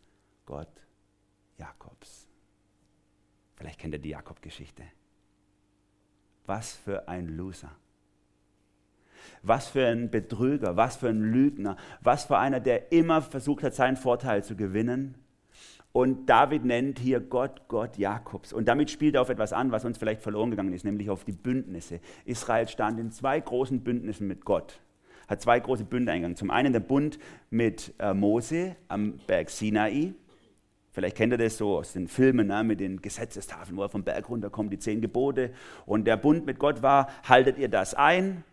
[0.45, 0.69] Gott
[1.58, 2.28] Jakobs.
[3.56, 4.84] Vielleicht kennt ihr die Jakob-Geschichte.
[6.45, 7.71] Was für ein Loser.
[9.43, 13.75] Was für ein Betrüger, was für ein Lügner, was für einer, der immer versucht hat,
[13.75, 15.15] seinen Vorteil zu gewinnen.
[15.93, 18.53] Und David nennt hier Gott, Gott Jakobs.
[18.53, 21.25] Und damit spielt er auf etwas an, was uns vielleicht verloren gegangen ist, nämlich auf
[21.25, 21.99] die Bündnisse.
[22.25, 24.79] Israel stand in zwei großen Bündnissen mit Gott,
[25.27, 26.38] hat zwei große Bünde eingegangen.
[26.38, 30.13] Zum einen der Bund mit äh, Mose am Berg Sinai.
[30.93, 34.03] Vielleicht kennt ihr das so aus den Filmen ne, mit den Gesetzestafeln, wo er vom
[34.03, 35.51] Berg runterkommt, die zehn Gebote.
[35.86, 38.43] Und der Bund mit Gott war, haltet ihr das ein,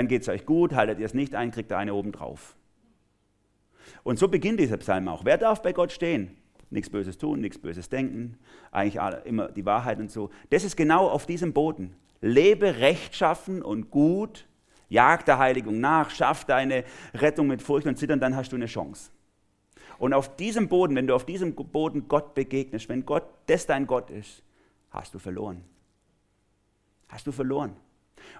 [0.00, 2.56] dann geht es euch gut, haltet ihr es nicht ein, kriegt ihr eine oben drauf.
[4.02, 5.26] Und so beginnt dieser Psalm auch.
[5.26, 6.38] Wer darf bei Gott stehen?
[6.70, 8.38] Nichts Böses tun, nichts Böses denken,
[8.70, 10.30] eigentlich immer die Wahrheit und so.
[10.48, 11.94] Das ist genau auf diesem Boden.
[12.22, 14.46] Lebe rechtschaffen und gut,
[14.88, 18.66] jag der Heiligung nach, schaff deine Rettung mit Furcht und Zittern, dann hast du eine
[18.66, 19.10] Chance.
[19.98, 23.86] Und auf diesem Boden, wenn du auf diesem Boden Gott begegnest, wenn Gott das dein
[23.86, 24.42] Gott ist,
[24.92, 25.62] hast du verloren.
[27.10, 27.76] Hast du verloren.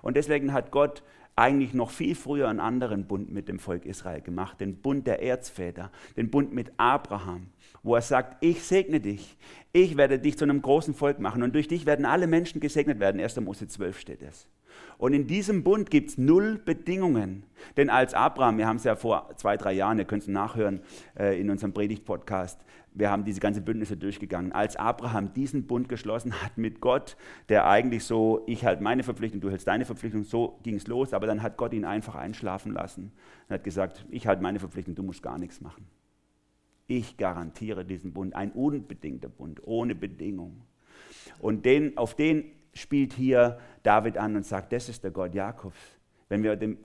[0.03, 1.03] Und deswegen hat Gott
[1.37, 5.23] eigentlich noch viel früher einen anderen Bund mit dem Volk Israel gemacht, den Bund der
[5.23, 7.49] Erzväter, den Bund mit Abraham,
[7.83, 9.37] wo er sagt, ich segne dich,
[9.73, 13.01] ich werde dich zu einem großen Volk machen und durch dich werden alle Menschen gesegnet
[13.01, 13.21] werden.
[13.21, 13.41] 1.
[13.41, 14.49] Mose 12 steht es.
[14.99, 17.45] Und in diesem Bund gibt es null Bedingungen.
[17.77, 20.83] Denn als Abraham, wir haben es ja vor zwei, drei Jahren, ihr könnt es nachhören
[21.19, 22.61] äh, in unserem Predigt-Podcast,
[22.93, 24.53] wir haben diese ganzen Bündnisse durchgegangen.
[24.53, 27.17] Als Abraham diesen Bund geschlossen hat mit Gott,
[27.49, 31.13] der eigentlich so, ich halte meine Verpflichtung, du hältst deine Verpflichtung, so ging es los,
[31.13, 33.13] aber dann hat Gott ihn einfach einschlafen lassen
[33.49, 35.87] und hat gesagt, ich halte meine Verpflichtung, du musst gar nichts machen.
[36.89, 40.63] Ich garantiere diesen Bund, ein unbedingter Bund, ohne Bedingung.
[41.39, 45.79] Und den, auf den spielt hier David an und sagt, das ist der Gott Jakobs.
[46.29, 46.79] Wenn wir dem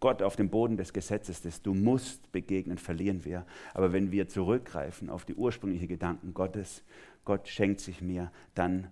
[0.00, 3.44] Gott auf dem Boden des Gesetzes des Du musst begegnen, verlieren wir.
[3.74, 6.82] Aber wenn wir zurückgreifen auf die ursprünglichen Gedanken Gottes,
[7.24, 8.88] Gott schenkt sich mir, dann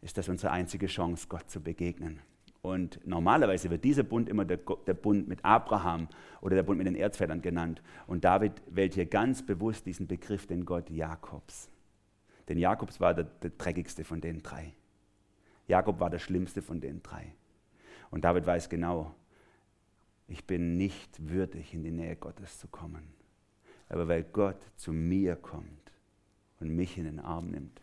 [0.00, 2.20] ist das unsere einzige Chance, Gott zu begegnen.
[2.60, 6.08] Und normalerweise wird dieser Bund immer der, der, Bund mit Abraham
[6.40, 7.82] oder der Bund mit den Erzvätern genannt.
[8.06, 11.68] Und David wählt hier ganz bewusst diesen Begriff, den Gott Jakobs.
[12.48, 14.74] Denn Jakobs war der, der dreckigste von den drei.
[15.66, 17.32] Jakob war der schlimmste von den drei.
[18.10, 19.14] Und David weiß genau,
[20.28, 23.14] ich bin nicht würdig, in die Nähe Gottes zu kommen.
[23.88, 25.92] Aber weil Gott zu mir kommt
[26.60, 27.82] und mich in den Arm nimmt,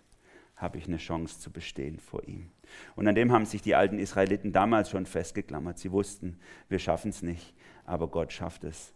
[0.56, 2.52] habe ich eine Chance zu bestehen vor ihm.
[2.96, 5.80] Und an dem haben sich die alten Israeliten damals schon festgeklammert.
[5.80, 7.54] Sie wussten, wir schaffen es nicht,
[7.86, 8.94] aber Gott schafft es,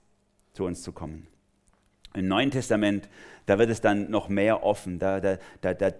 [0.51, 1.27] zu uns zu kommen.
[2.13, 3.09] Im Neuen Testament,
[3.45, 4.99] da wird es dann noch mehr offen.
[4.99, 5.91] Da, da, da, da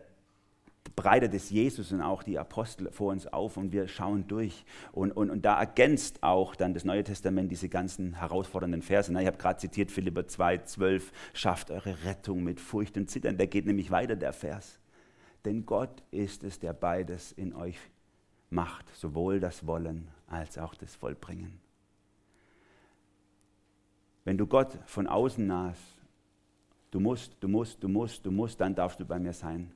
[0.96, 4.66] breitet es Jesus und auch die Apostel vor uns auf und wir schauen durch.
[4.92, 9.12] Und, und, und da ergänzt auch dann das Neue Testament diese ganzen herausfordernden Verse.
[9.12, 13.38] Ich habe gerade zitiert Philipper 2, 12, schafft eure Rettung mit Furcht und Zittern.
[13.38, 14.80] Der geht nämlich weiter, der Vers.
[15.46, 17.78] Denn Gott ist es, der beides in euch
[18.50, 21.60] macht, sowohl das Wollen als auch das Vollbringen.
[24.26, 25.82] Wenn du Gott von außen nahst,
[26.92, 29.72] du musst, du musst, du musst, du musst, dann darfst du bei mir sein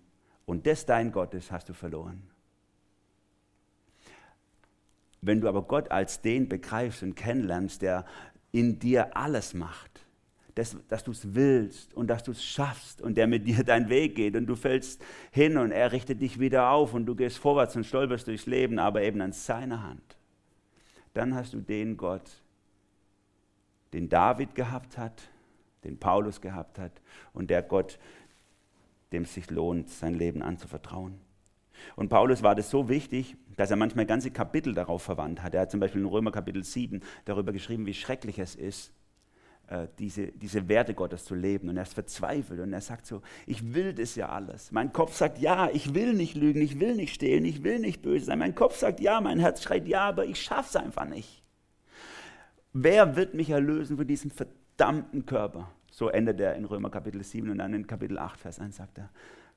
[0.47, 2.23] und das dein Gott ist, hast du verloren.
[5.21, 8.05] Wenn du aber Gott als den begreifst und kennenlernst, der
[8.51, 10.05] in dir alles macht,
[10.55, 13.89] dass, dass du es willst und dass du es schaffst und der mit dir deinen
[13.89, 17.37] Weg geht und du fällst hin und er richtet dich wieder auf und du gehst
[17.37, 20.17] vorwärts und stolperst durchs Leben, aber eben an seiner Hand,
[21.13, 22.41] dann hast du den Gott,
[23.91, 25.23] den David gehabt hat,
[25.83, 26.93] den Paulus gehabt hat
[27.33, 27.99] und der Gott,
[29.11, 31.19] dem es sich lohnt, sein Leben anzuvertrauen.
[31.95, 35.53] Und Paulus war das so wichtig, dass er manchmal ganze Kapitel darauf verwandt hat.
[35.53, 38.93] Er hat zum Beispiel in Römer Kapitel 7 darüber geschrieben, wie schrecklich es ist,
[39.67, 41.69] äh, diese, diese Werte Gottes zu leben.
[41.69, 44.71] Und er ist verzweifelt und er sagt so, ich will das ja alles.
[44.71, 48.01] Mein Kopf sagt, ja, ich will nicht lügen, ich will nicht stehlen, ich will nicht
[48.01, 48.39] böse sein.
[48.39, 51.43] Mein Kopf sagt, ja, mein Herz schreit, ja, aber ich schaffe es einfach nicht.
[52.73, 55.71] Wer wird mich erlösen von diesem verdammten Körper?
[55.97, 58.99] So endet er in Römer Kapitel 7 und dann in Kapitel 8, Vers 1 sagt
[58.99, 59.09] er,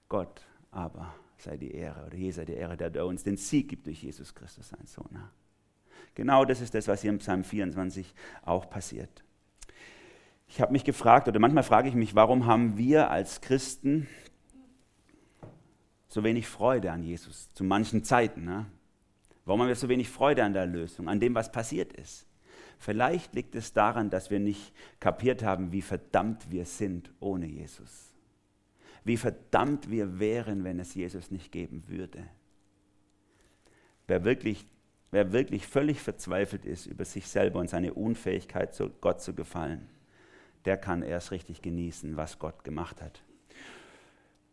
[0.09, 3.69] Gott aber sei die Ehre oder je sei die Ehre, der, der uns den Sieg
[3.69, 5.19] gibt durch Jesus Christus, sein Sohn.
[6.15, 9.23] Genau das ist das, was hier im Psalm 24 auch passiert.
[10.49, 14.09] Ich habe mich gefragt, oder manchmal frage ich mich, warum haben wir als Christen
[16.09, 18.47] so wenig Freude an Jesus zu manchen Zeiten?
[18.47, 18.65] Ne?
[19.45, 22.30] Warum haben wir so wenig Freude an der Erlösung, an dem, was passiert ist?
[22.81, 28.15] Vielleicht liegt es daran, dass wir nicht kapiert haben, wie verdammt wir sind ohne Jesus.
[29.05, 32.27] Wie verdammt wir wären, wenn es Jesus nicht geben würde.
[34.07, 34.65] Wer wirklich,
[35.11, 39.87] wer wirklich völlig verzweifelt ist über sich selber und seine Unfähigkeit, Gott zu gefallen,
[40.65, 43.23] der kann erst richtig genießen, was Gott gemacht hat.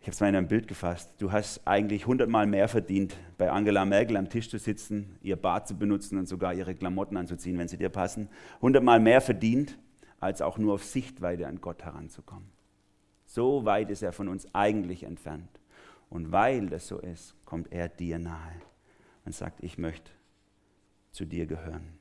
[0.08, 1.14] Ich habe es mal in einem Bild gefasst.
[1.18, 5.68] Du hast eigentlich hundertmal mehr verdient, bei Angela Merkel am Tisch zu sitzen, ihr Bad
[5.68, 8.30] zu benutzen und sogar ihre Klamotten anzuziehen, wenn sie dir passen.
[8.62, 9.78] Hundertmal mehr verdient,
[10.22, 12.48] als auch nur auf Sichtweite an Gott heranzukommen.
[13.26, 15.60] So weit ist er von uns eigentlich entfernt.
[16.10, 18.62] Und weil das so ist, kommt er dir nahe
[19.26, 20.10] und sagt, ich möchte
[21.12, 22.00] zu dir gehören.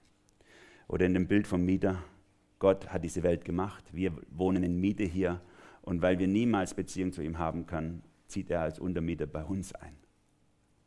[0.87, 2.05] Oder in dem Bild vom Mieter,
[2.61, 5.41] Gott hat diese Welt gemacht, wir wohnen in Miete hier
[5.87, 9.73] und weil wir niemals Beziehung zu ihm haben können, zieht er als Untermieter bei uns
[9.73, 9.95] ein.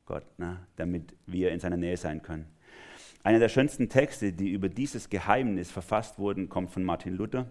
[0.06, 0.60] Gott, ne?
[0.76, 2.46] damit wir in seiner Nähe sein können.
[3.24, 7.50] Einer der schönsten Texte, die über dieses Geheimnis verfasst wurden, kommt von Martin Luther.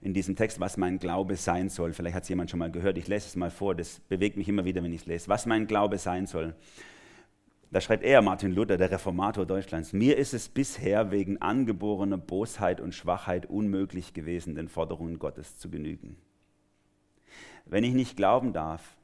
[0.00, 1.92] In diesem Text, was mein Glaube sein soll.
[1.92, 2.96] Vielleicht hat es jemand schon mal gehört.
[2.96, 3.74] Ich lese es mal vor.
[3.74, 5.28] Das bewegt mich immer wieder, wenn ich es lese.
[5.28, 6.54] Was mein Glaube sein soll.
[7.70, 12.80] Da schreibt er, Martin Luther, der Reformator Deutschlands, mir ist es bisher wegen angeborener Bosheit
[12.80, 16.16] und Schwachheit unmöglich gewesen, den Forderungen Gottes zu genügen.
[17.66, 18.96] Wenn ich nicht glauben darf,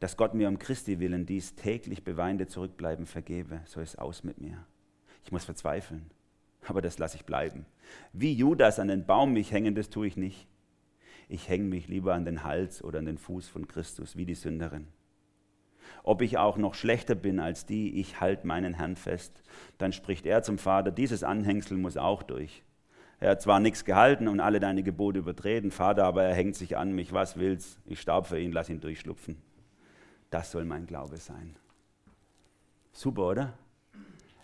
[0.00, 4.40] dass Gott mir um Christi willen dies täglich beweinte Zurückbleiben vergebe, so ist aus mit
[4.40, 4.64] mir.
[5.24, 6.10] Ich muss verzweifeln.
[6.66, 7.64] Aber das lasse ich bleiben.
[8.12, 10.48] Wie Judas an den Baum mich hängen, das tue ich nicht.
[11.28, 14.34] Ich hänge mich lieber an den Hals oder an den Fuß von Christus, wie die
[14.34, 14.88] Sünderin.
[16.02, 19.42] Ob ich auch noch schlechter bin als die, ich halte meinen Herrn fest.
[19.78, 22.62] Dann spricht er zum Vater, dieses Anhängsel muss auch durch.
[23.20, 26.76] Er hat zwar nichts gehalten und alle deine Gebote übertreten, Vater, aber er hängt sich
[26.76, 27.78] an mich, was will's?
[27.84, 29.36] Ich starb für ihn, lass ihn durchschlupfen.
[30.30, 31.56] Das soll mein Glaube sein.
[32.92, 33.58] Super, oder?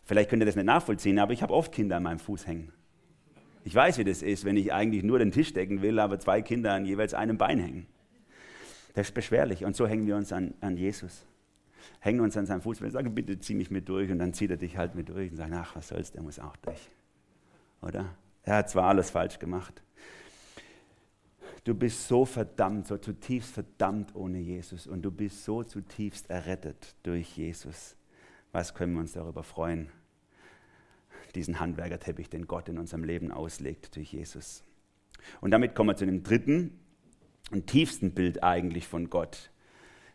[0.04, 2.72] Vielleicht könnt ihr das nicht nachvollziehen, aber ich habe oft Kinder an meinem Fuß hängen.
[3.64, 6.42] Ich weiß, wie das ist, wenn ich eigentlich nur den Tisch decken will, aber zwei
[6.42, 7.87] Kinder an jeweils einem Bein hängen.
[8.94, 9.64] Das ist beschwerlich.
[9.64, 11.24] Und so hängen wir uns an, an Jesus.
[12.01, 12.81] Hängen uns an seinem Fuß.
[12.81, 14.11] Wir sagen, bitte zieh mich mit durch.
[14.11, 16.38] Und dann zieht er dich halt mit durch und sagt, ach, was soll's, der muss
[16.38, 16.90] auch durch.
[17.83, 18.14] Oder?
[18.42, 19.83] Er hat zwar alles falsch gemacht.
[21.64, 24.87] Du bist so verdammt, so zutiefst verdammt ohne Jesus.
[24.87, 27.97] Und du bist so zutiefst errettet durch Jesus.
[28.53, 29.88] Was können wir uns darüber freuen?
[31.35, 34.62] Diesen Handwerkerteppich, den Gott in unserem Leben auslegt durch Jesus.
[35.40, 36.79] Und damit kommen wir zu dem dritten
[37.51, 39.51] und tiefsten Bild eigentlich von Gott.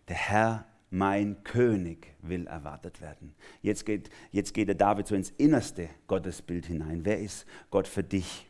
[0.08, 3.34] Der Herr, mein König, will erwartet werden.
[3.62, 7.02] Jetzt geht, jetzt geht der David so ins innerste Gottesbild hinein.
[7.04, 8.48] Wer ist Gott für dich?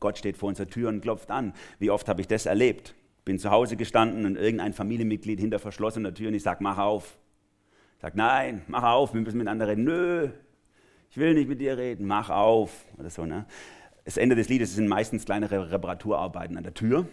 [0.00, 1.52] Gott steht vor unserer Tür und klopft an.
[1.78, 2.94] Wie oft habe ich das erlebt?
[3.24, 7.18] Bin zu Hause gestanden und irgendein Familienmitglied hinter verschlossener Tür und ich sage, mach auf.
[8.00, 9.84] Sag, nein, mach auf, wir müssen miteinander reden.
[9.84, 10.28] Nö,
[11.10, 12.86] ich will nicht mit dir reden, mach auf.
[12.96, 13.46] Oder so, ne?
[14.04, 17.06] Das Ende des Liedes sind meistens kleinere Reparaturarbeiten an der Tür.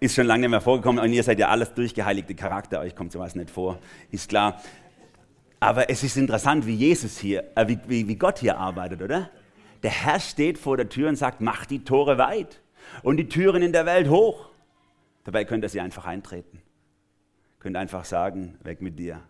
[0.00, 3.12] Ist schon lange nicht mehr vorgekommen und ihr seid ja alles durchgeheiligte Charakter, euch kommt
[3.12, 3.78] sowas nicht vor,
[4.10, 4.60] ist klar.
[5.60, 9.30] Aber es ist interessant, wie Jesus hier, äh, wie, wie, wie Gott hier arbeitet, oder?
[9.82, 12.62] Der Herr steht vor der Tür und sagt, mach die Tore weit
[13.02, 14.48] und die Türen in der Welt hoch.
[15.24, 16.62] Dabei könnt ihr sie einfach eintreten.
[17.58, 19.20] Könnt einfach sagen, weg mit dir.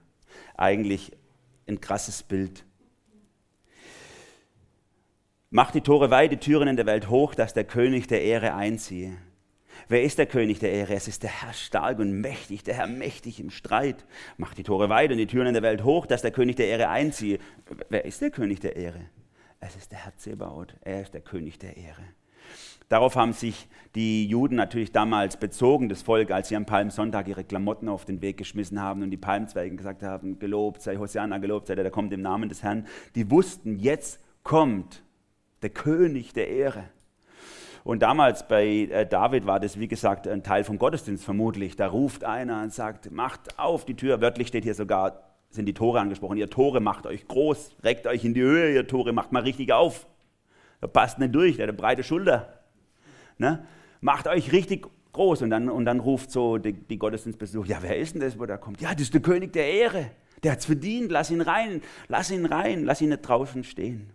[0.56, 1.12] Eigentlich
[1.66, 2.64] ein krasses Bild.
[5.50, 8.54] Mach die Tore weit, die Türen in der Welt hoch, dass der König der Ehre
[8.54, 9.16] einziehe.
[9.90, 10.94] Wer ist der König der Ehre?
[10.94, 14.06] Es ist der Herr stark und mächtig, der Herr mächtig im Streit.
[14.36, 16.68] Mach die Tore weit und die Türen in der Welt hoch, dass der König der
[16.68, 17.40] Ehre einziehe.
[17.88, 19.00] Wer ist der König der Ehre?
[19.58, 20.76] Es ist der Herr Zebaoth.
[20.82, 22.04] Er ist der König der Ehre.
[22.88, 27.42] Darauf haben sich die Juden natürlich damals bezogen, das Volk, als sie am Palmsonntag ihre
[27.42, 31.66] Klamotten auf den Weg geschmissen haben und die Palmzweige gesagt haben, gelobt sei Hosianna, gelobt
[31.66, 32.86] sei der, der kommt im Namen des Herrn.
[33.16, 35.02] Die wussten, jetzt kommt
[35.62, 36.84] der König der Ehre.
[37.84, 41.76] Und damals bei äh, David war das, wie gesagt, ein Teil vom Gottesdienst vermutlich.
[41.76, 44.20] Da ruft einer und sagt, macht auf die Tür.
[44.20, 46.36] Wörtlich steht hier sogar, sind die Tore angesprochen.
[46.36, 49.72] Ihr Tore macht euch groß, reckt euch in die Höhe, ihr Tore macht mal richtig
[49.72, 50.06] auf.
[50.80, 52.60] Da passt nicht durch, der hat eine breite Schulter.
[53.38, 53.66] Ne?
[54.00, 55.42] Macht euch richtig groß.
[55.42, 58.46] Und dann, und dann ruft so die, die Gottesdienstbesuch, ja, wer ist denn das, wo
[58.46, 58.80] da kommt?
[58.80, 60.10] Ja, das ist der König der Ehre.
[60.42, 64.10] Der hat es verdient, lass ihn rein, lass ihn rein, lass ihn nicht draußen stehen.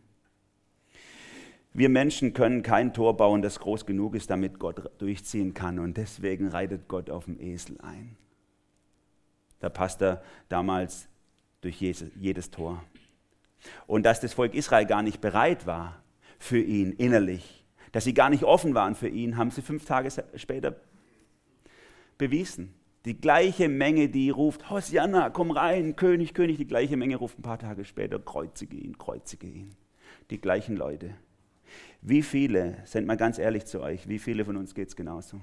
[1.78, 5.78] Wir Menschen können kein Tor bauen, das groß genug ist, damit Gott durchziehen kann.
[5.78, 8.16] Und deswegen reitet Gott auf dem Esel ein.
[9.60, 11.10] Da passt er damals
[11.60, 12.82] durch jedes Tor.
[13.88, 16.02] Und dass das Volk Israel gar nicht bereit war
[16.40, 20.10] für ihn innerlich, dass sie gar nicht offen waren für ihn, haben sie fünf Tage
[20.36, 20.78] später
[22.18, 22.74] bewiesen.
[23.04, 27.42] Die gleiche Menge, die ruft, Hosianna, komm rein, König, König, die gleiche Menge ruft ein
[27.44, 29.76] paar Tage später, kreuzige ihn, kreuzige ihn.
[30.30, 31.16] Die gleichen Leute.
[32.08, 35.42] Wie viele, sind mal ganz ehrlich zu euch, wie viele von uns geht es genauso?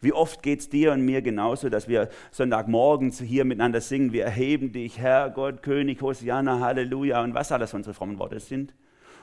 [0.00, 4.24] Wie oft geht es dir und mir genauso, dass wir Sonntagmorgens hier miteinander singen, wir
[4.24, 8.72] erheben dich, Herr Gott, König, Hosianna, Halleluja und was alles unsere frommen Worte sind.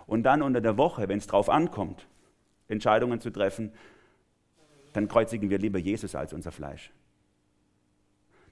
[0.07, 2.05] Und dann unter der Woche, wenn es drauf ankommt,
[2.67, 3.71] Entscheidungen zu treffen,
[4.91, 6.91] dann kreuzigen wir lieber Jesus als unser Fleisch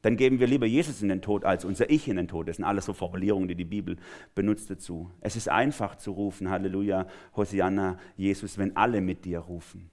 [0.07, 2.47] dann geben wir lieber Jesus in den Tod als unser Ich in den Tod.
[2.47, 3.97] Das sind alles so Formulierungen, die die Bibel
[4.35, 5.11] benutzt dazu.
[5.19, 9.91] Es ist einfach zu rufen, Halleluja, Hosianna, Jesus, wenn alle mit dir rufen.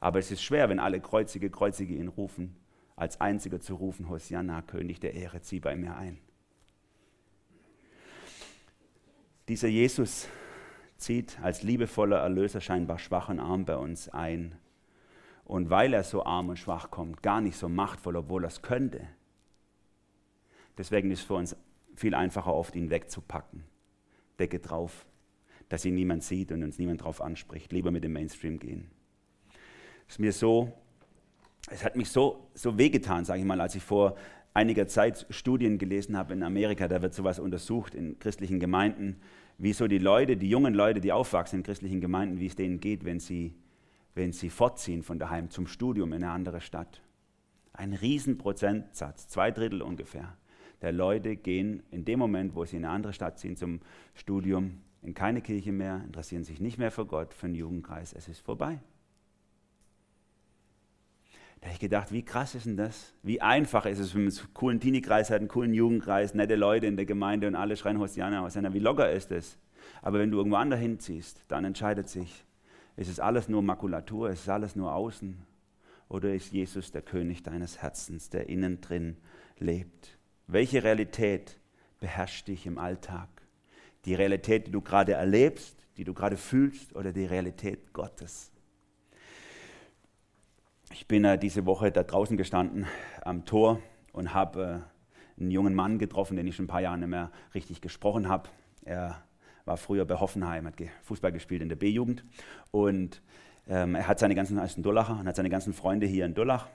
[0.00, 2.56] Aber es ist schwer, wenn alle Kreuzige, Kreuzige ihn rufen,
[2.96, 6.16] als einziger zu rufen, Hosianna, König der Ehre, zieh bei mir ein.
[9.48, 10.26] Dieser Jesus
[10.96, 14.54] zieht als liebevoller Erlöser scheinbar schwach und arm bei uns ein.
[15.44, 18.62] Und weil er so arm und schwach kommt, gar nicht so machtvoll, obwohl er es
[18.62, 19.06] könnte,
[20.78, 21.56] Deswegen ist es für uns
[21.94, 23.64] viel einfacher, oft ihn wegzupacken.
[24.38, 25.06] Decke drauf,
[25.68, 27.72] dass ihn niemand sieht und uns niemand drauf anspricht.
[27.72, 28.90] Lieber mit dem Mainstream gehen.
[30.08, 30.72] Es mir so,
[31.70, 34.16] es hat mich so, so wehgetan, sage ich mal, als ich vor
[34.52, 39.20] einiger Zeit Studien gelesen habe in Amerika, da wird sowas untersucht in christlichen Gemeinden,
[39.58, 42.80] wie so die Leute, die jungen Leute, die aufwachsen in christlichen Gemeinden, wie es denen
[42.80, 43.54] geht, wenn sie,
[44.14, 47.02] wenn sie fortziehen von daheim zum Studium in eine andere Stadt.
[47.72, 50.36] Ein Riesenprozentsatz, zwei Drittel ungefähr,
[50.84, 53.80] der Leute gehen in dem Moment, wo sie in eine andere Stadt ziehen zum
[54.14, 58.12] Studium, in keine Kirche mehr, interessieren sich nicht mehr für Gott, für den Jugendkreis.
[58.12, 58.78] Es ist vorbei.
[61.60, 63.14] Da habe ich gedacht, wie krass ist denn das?
[63.22, 66.86] Wie einfach ist es, wenn man einen coolen Teenie-Kreis hat, einen coolen Jugendkreis, nette Leute
[66.86, 68.74] in der Gemeinde und alle schreien Hosiana, Hosiana.
[68.74, 69.58] Wie locker ist es?
[70.02, 72.44] Aber wenn du irgendwo anders hinziehst, dann entscheidet sich,
[72.96, 75.38] ist es alles nur Makulatur, ist es alles nur außen?
[76.10, 79.16] Oder ist Jesus der König deines Herzens, der innen drin
[79.58, 80.18] lebt?
[80.46, 81.58] Welche Realität
[82.00, 83.28] beherrscht dich im Alltag?
[84.04, 88.52] Die Realität, die du gerade erlebst, die du gerade fühlst oder die Realität Gottes?
[90.92, 92.86] Ich bin äh, diese Woche da draußen gestanden
[93.22, 93.80] am Tor
[94.12, 94.84] und habe
[95.38, 98.28] äh, einen jungen Mann getroffen, den ich schon ein paar Jahre nicht mehr richtig gesprochen
[98.28, 98.50] habe.
[98.84, 99.24] Er
[99.64, 100.74] war früher bei Hoffenheim, hat
[101.04, 102.22] Fußball gespielt in der B-Jugend
[102.70, 103.22] und
[103.66, 106.26] ähm, er hat seine ganzen, er ist ein Dullacher und hat seine ganzen Freunde hier
[106.26, 106.68] in Dullach.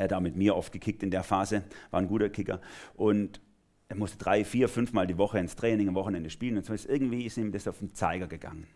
[0.00, 2.62] Er hat auch mit mir oft gekickt in der Phase, war ein guter Kicker
[2.94, 3.42] und
[3.90, 6.88] er musste drei, vier, fünfmal die Woche ins Training, am Wochenende spielen und so ist
[6.88, 8.66] irgendwie ist ihm das auf den Zeiger gegangen.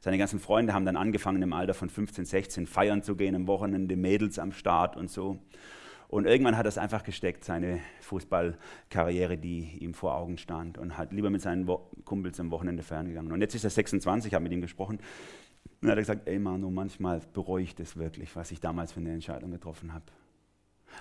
[0.00, 3.46] Seine ganzen Freunde haben dann angefangen, im Alter von 15, 16 feiern zu gehen, am
[3.46, 5.38] Wochenende Mädels am Start und so.
[6.08, 10.96] Und irgendwann hat er es einfach gesteckt, seine Fußballkarriere, die ihm vor Augen stand, und
[10.96, 11.68] hat lieber mit seinen
[12.06, 13.32] Kumpels am Wochenende ferngegangen.
[13.32, 14.98] Und jetzt ist er 26, ich habe mit ihm gesprochen,
[15.82, 19.00] und hat er gesagt, ey Manu, manchmal bereue ich das wirklich, was ich damals für
[19.00, 20.04] eine Entscheidung getroffen habe.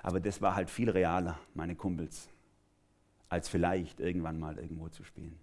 [0.02, 2.30] Aber das war halt viel realer, meine Kumpels,
[3.30, 5.38] als vielleicht irgendwann mal irgendwo zu spielen.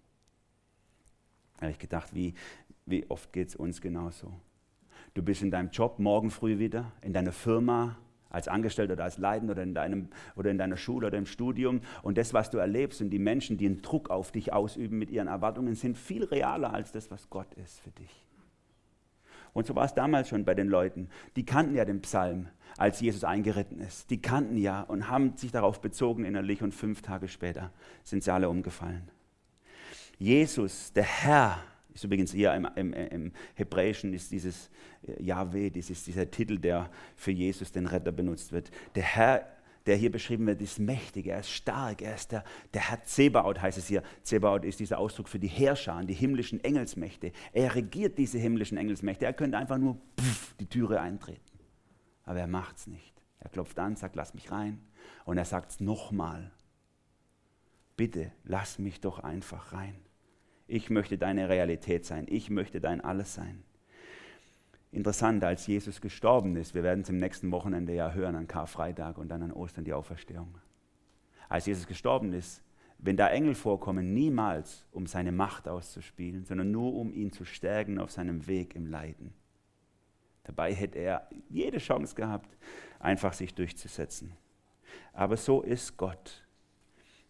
[1.56, 2.34] Da habe ich gedacht, wie,
[2.86, 4.32] wie oft geht es uns genauso?
[5.14, 7.96] Du bist in deinem Job morgen früh wieder, in deiner Firma,
[8.30, 11.80] als Angestellter oder als Leitender oder in, deinem, oder in deiner Schule oder im Studium.
[12.02, 15.10] Und das, was du erlebst und die Menschen, die einen Druck auf dich ausüben mit
[15.10, 18.26] ihren Erwartungen, sind viel realer als das, was Gott ist für dich.
[19.52, 21.08] Und so war es damals schon bei den Leuten.
[21.34, 22.48] Die kannten ja den Psalm,
[22.80, 24.08] als Jesus eingeritten ist.
[24.08, 27.70] Die kannten ja und haben sich darauf bezogen innerlich und fünf Tage später
[28.04, 29.10] sind sie alle umgefallen.
[30.18, 31.62] Jesus, der Herr,
[31.92, 34.70] ist übrigens hier im, im, im Hebräischen ist dieses
[35.18, 38.70] Yahweh, dieses, dieser Titel, der für Jesus, den Retter, benutzt wird.
[38.94, 39.46] Der Herr,
[39.84, 43.60] der hier beschrieben wird, ist mächtig, er ist stark, er ist der, der Herr Zebaoth,
[43.60, 44.02] heißt es hier.
[44.22, 47.32] Zebaoth ist dieser Ausdruck für die Herrscher, die himmlischen Engelsmächte.
[47.52, 49.26] Er regiert diese himmlischen Engelsmächte.
[49.26, 51.49] Er könnte einfach nur pff, die Türe eintreten.
[52.30, 53.24] Aber er macht es nicht.
[53.40, 54.80] Er klopft an, sagt, lass mich rein.
[55.24, 56.52] Und er sagt es nochmal.
[57.96, 59.96] Bitte, lass mich doch einfach rein.
[60.68, 62.26] Ich möchte deine Realität sein.
[62.28, 63.64] Ich möchte dein Alles sein.
[64.92, 69.18] Interessant, als Jesus gestorben ist, wir werden es im nächsten Wochenende ja hören, an Karfreitag
[69.18, 70.56] und dann an Ostern die Auferstehung.
[71.48, 72.62] Als Jesus gestorben ist,
[72.98, 77.98] wenn da Engel vorkommen, niemals um seine Macht auszuspielen, sondern nur um ihn zu stärken
[77.98, 79.34] auf seinem Weg im Leiden.
[80.44, 82.56] Dabei hätte er jede Chance gehabt,
[82.98, 84.32] einfach sich durchzusetzen.
[85.12, 86.44] Aber so ist Gott.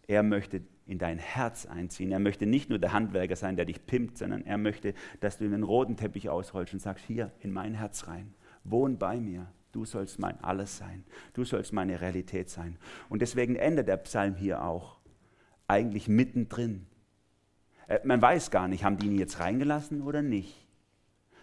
[0.07, 2.11] Er möchte in dein Herz einziehen.
[2.11, 5.45] Er möchte nicht nur der Handwerker sein, der dich pimpt, sondern er möchte, dass du
[5.45, 8.33] in den roten Teppich ausrollst und sagst, hier in mein Herz rein,
[8.63, 9.47] wohn bei mir.
[9.71, 11.05] Du sollst mein Alles sein.
[11.33, 12.77] Du sollst meine Realität sein.
[13.07, 14.99] Und deswegen endet der Psalm hier auch
[15.67, 16.87] eigentlich mittendrin.
[17.87, 20.67] Äh, man weiß gar nicht, haben die ihn jetzt reingelassen oder nicht.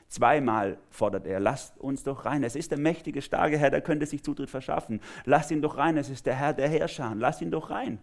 [0.08, 2.42] Zweimal fordert er, lasst uns doch rein.
[2.42, 5.00] Es ist der mächtige, starke Herr, der könnte sich Zutritt verschaffen.
[5.26, 5.98] Lasst ihn doch rein.
[5.98, 7.14] Es ist der Herr der Herrscher.
[7.14, 7.98] Lasst ihn doch rein.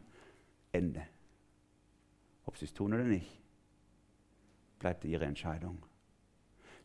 [0.72, 1.02] Ende.
[2.46, 3.42] Ob sie es tun oder nicht,
[4.78, 5.84] bleibt ihre Entscheidung.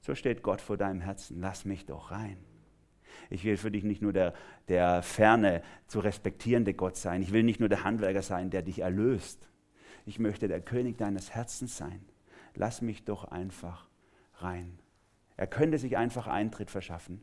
[0.00, 1.38] So steht Gott vor deinem Herzen.
[1.40, 2.38] Lass mich doch rein.
[3.28, 4.32] Ich will für dich nicht nur der,
[4.68, 7.20] der ferne, zu respektierende Gott sein.
[7.20, 9.50] Ich will nicht nur der Handwerker sein, der dich erlöst.
[10.06, 12.04] Ich möchte der König deines Herzens sein.
[12.54, 13.88] Lass mich doch einfach
[14.36, 14.78] rein.
[15.40, 17.22] Er könnte sich einfach Eintritt verschaffen.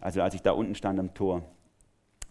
[0.00, 1.44] Also als ich da unten stand am Tor,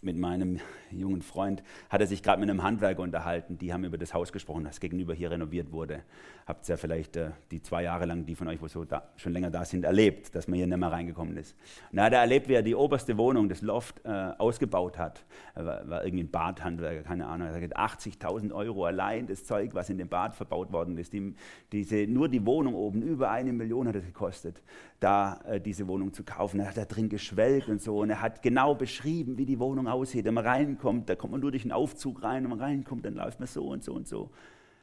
[0.02, 0.60] mit meinem
[0.92, 3.58] jungen Freund, hat er sich gerade mit einem Handwerker unterhalten.
[3.58, 6.04] Die haben über das Haus gesprochen, das gegenüber hier renoviert wurde.
[6.46, 9.04] Habt ihr ja vielleicht äh, die zwei Jahre lang, die von euch, wo so da,
[9.18, 11.56] schon länger da sind, erlebt, dass man hier nicht mehr reingekommen ist.
[11.92, 15.24] Und da hat er erlebt, wie er die oberste Wohnung, das Loft, äh, ausgebaut hat.
[15.54, 17.48] Er war, war irgendwie ein Badhandwerker, keine Ahnung.
[17.48, 21.14] Er sagt, 80.000 Euro allein das Zeug, was in dem Bad verbaut worden ist.
[21.14, 21.36] Die,
[21.72, 24.62] diese, nur die Wohnung oben, über eine Million hat es gekostet,
[25.00, 26.60] da äh, diese Wohnung zu kaufen.
[26.60, 28.00] Er hat da drin geschwelgt und so.
[28.00, 30.26] Und er hat genau beschrieben, wie die Wohnung aussieht.
[30.26, 33.16] Wenn man reinkommt, da kommt man nur durch einen Aufzug rein, wenn man reinkommt, dann
[33.16, 34.32] läuft man so und so und so.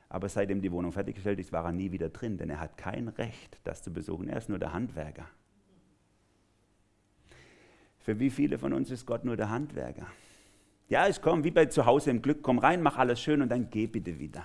[0.09, 3.09] Aber seitdem die Wohnung fertiggestellt ist, war er nie wieder drin, denn er hat kein
[3.09, 4.29] Recht, das zu besuchen.
[4.29, 5.29] Er ist nur der Handwerker.
[7.99, 10.07] Für wie viele von uns ist Gott nur der Handwerker?
[10.89, 13.49] Ja, ich komme wie bei zu Hause im Glück, komm rein, mach alles schön und
[13.49, 14.45] dann geh bitte wieder.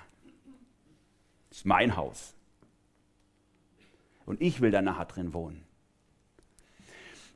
[1.49, 2.36] Das ist mein Haus.
[4.26, 5.64] Und ich will da nachher drin wohnen.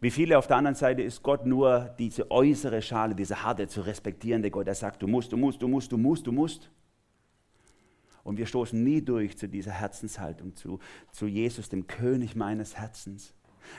[0.05, 3.81] Wie viele auf der anderen Seite ist Gott nur diese äußere Schale, diese harte, zu
[3.81, 6.69] respektierende Gott, der sagt, du musst, du musst, du musst, du musst, du musst.
[8.23, 10.77] Und wir stoßen nie durch zu dieser Herzenshaltung, zu,
[11.11, 13.33] zu Jesus, dem König meines Herzens,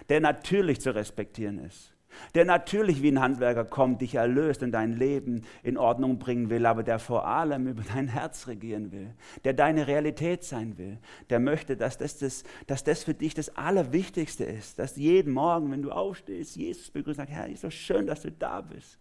[0.09, 1.96] der natürlich zu respektieren ist
[2.35, 6.67] der natürlich wie ein Handwerker kommt, dich erlöst und dein Leben in Ordnung bringen will,
[6.67, 9.15] aber der vor allem über dein Herz regieren will,
[9.45, 10.99] der deine Realität sein will,
[11.31, 15.71] der möchte, dass das, das, dass das für dich das Allerwichtigste ist, dass jeden Morgen,
[15.71, 18.99] wenn du aufstehst, Jesus begrüßt, sagt, Herr, ist so schön, dass du da bist.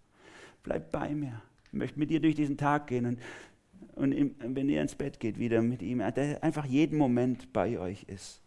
[0.64, 1.42] Bleib bei mir.
[1.68, 3.20] Ich möchte mit dir durch diesen Tag gehen und,
[3.96, 8.04] und wenn ihr ins Bett geht, wieder mit ihm, der einfach jeden Moment bei euch
[8.04, 8.42] ist.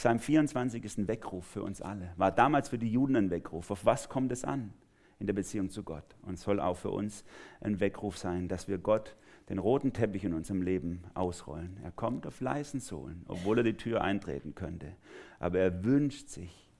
[0.00, 2.14] Psalm 24 ist ein Weckruf für uns alle.
[2.16, 3.70] War damals für die Juden ein Weckruf.
[3.70, 4.72] Auf was kommt es an
[5.18, 6.16] in der Beziehung zu Gott?
[6.22, 7.22] Und soll auch für uns
[7.60, 9.14] ein Weckruf sein, dass wir Gott
[9.50, 11.76] den roten Teppich in unserem Leben ausrollen.
[11.84, 14.96] Er kommt auf leisen Sohlen, obwohl er die Tür eintreten könnte.
[15.38, 16.72] Aber er wünscht sich,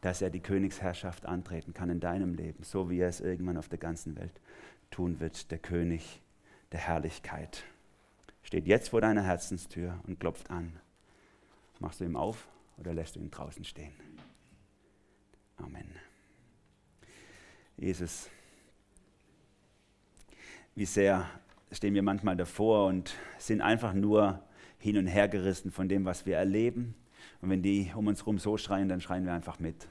[0.00, 3.68] dass er die Königsherrschaft antreten kann in deinem Leben, so wie er es irgendwann auf
[3.68, 4.40] der ganzen Welt
[4.90, 5.50] tun wird.
[5.50, 6.22] Der König
[6.72, 7.62] der Herrlichkeit
[8.42, 10.72] steht jetzt vor deiner Herzenstür und klopft an.
[11.78, 12.48] Machst du ihm auf?
[12.76, 13.92] Oder lässt du ihn draußen stehen?
[15.56, 15.88] Amen.
[17.76, 18.30] Jesus,
[20.74, 21.28] wie sehr
[21.72, 24.42] stehen wir manchmal davor und sind einfach nur
[24.78, 26.94] hin und her gerissen von dem, was wir erleben.
[27.40, 29.88] Und wenn die um uns herum so schreien, dann schreien wir einfach mit.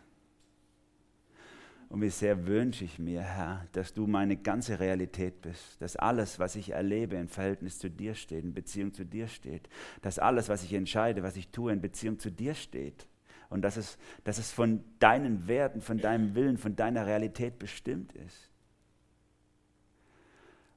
[1.94, 6.40] Und wie sehr wünsche ich mir, Herr, dass du meine ganze Realität bist, dass alles,
[6.40, 9.70] was ich erlebe, im Verhältnis zu dir steht, in Beziehung zu dir steht,
[10.02, 13.08] dass alles, was ich entscheide, was ich tue, in Beziehung zu dir steht.
[13.52, 18.12] Und dass es, dass es von deinen Werten, von deinem Willen, von deiner Realität bestimmt
[18.14, 18.50] ist.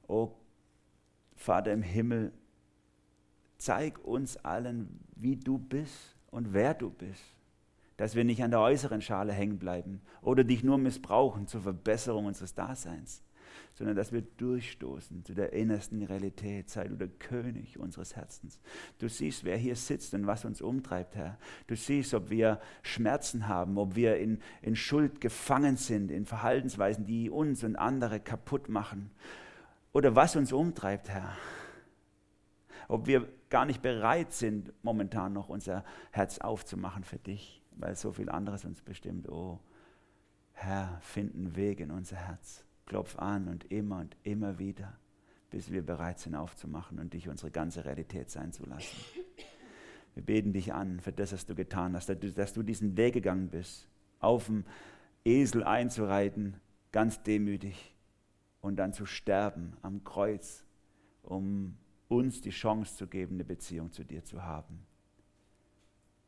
[0.07, 0.35] O
[1.35, 2.31] Vater im Himmel,
[3.57, 7.36] zeig uns allen, wie du bist und wer du bist
[7.97, 12.25] dass wir nicht an der äußeren Schale hängen bleiben oder dich nur missbrauchen zur Verbesserung
[12.25, 13.23] unseres Daseins,
[13.73, 16.69] sondern dass wir durchstoßen zu der innersten Realität.
[16.69, 18.59] Sei du der König unseres Herzens.
[18.99, 21.39] Du siehst, wer hier sitzt und was uns umtreibt, Herr.
[21.65, 27.05] Du siehst, ob wir Schmerzen haben, ob wir in, in Schuld gefangen sind, in Verhaltensweisen,
[27.05, 29.09] die uns und andere kaputt machen.
[29.91, 31.35] Oder was uns umtreibt, Herr
[32.89, 38.11] ob wir gar nicht bereit sind, momentan noch unser Herz aufzumachen für dich weil so
[38.11, 39.29] viel anderes uns bestimmt.
[39.29, 39.59] Oh,
[40.53, 42.63] Herr, finden Weg in unser Herz.
[42.85, 44.97] Klopf an und immer und immer wieder,
[45.51, 48.97] bis wir bereit sind aufzumachen und dich unsere ganze Realität sein zu lassen.
[50.15, 53.49] Wir beten dich an für das, was du getan hast, dass du diesen Weg gegangen
[53.49, 53.87] bist,
[54.19, 54.65] auf dem
[55.23, 56.59] Esel einzureiten,
[56.91, 57.93] ganz demütig
[58.61, 60.63] und dann zu sterben am Kreuz,
[61.21, 64.86] um uns die Chance zu geben, eine Beziehung zu dir zu haben.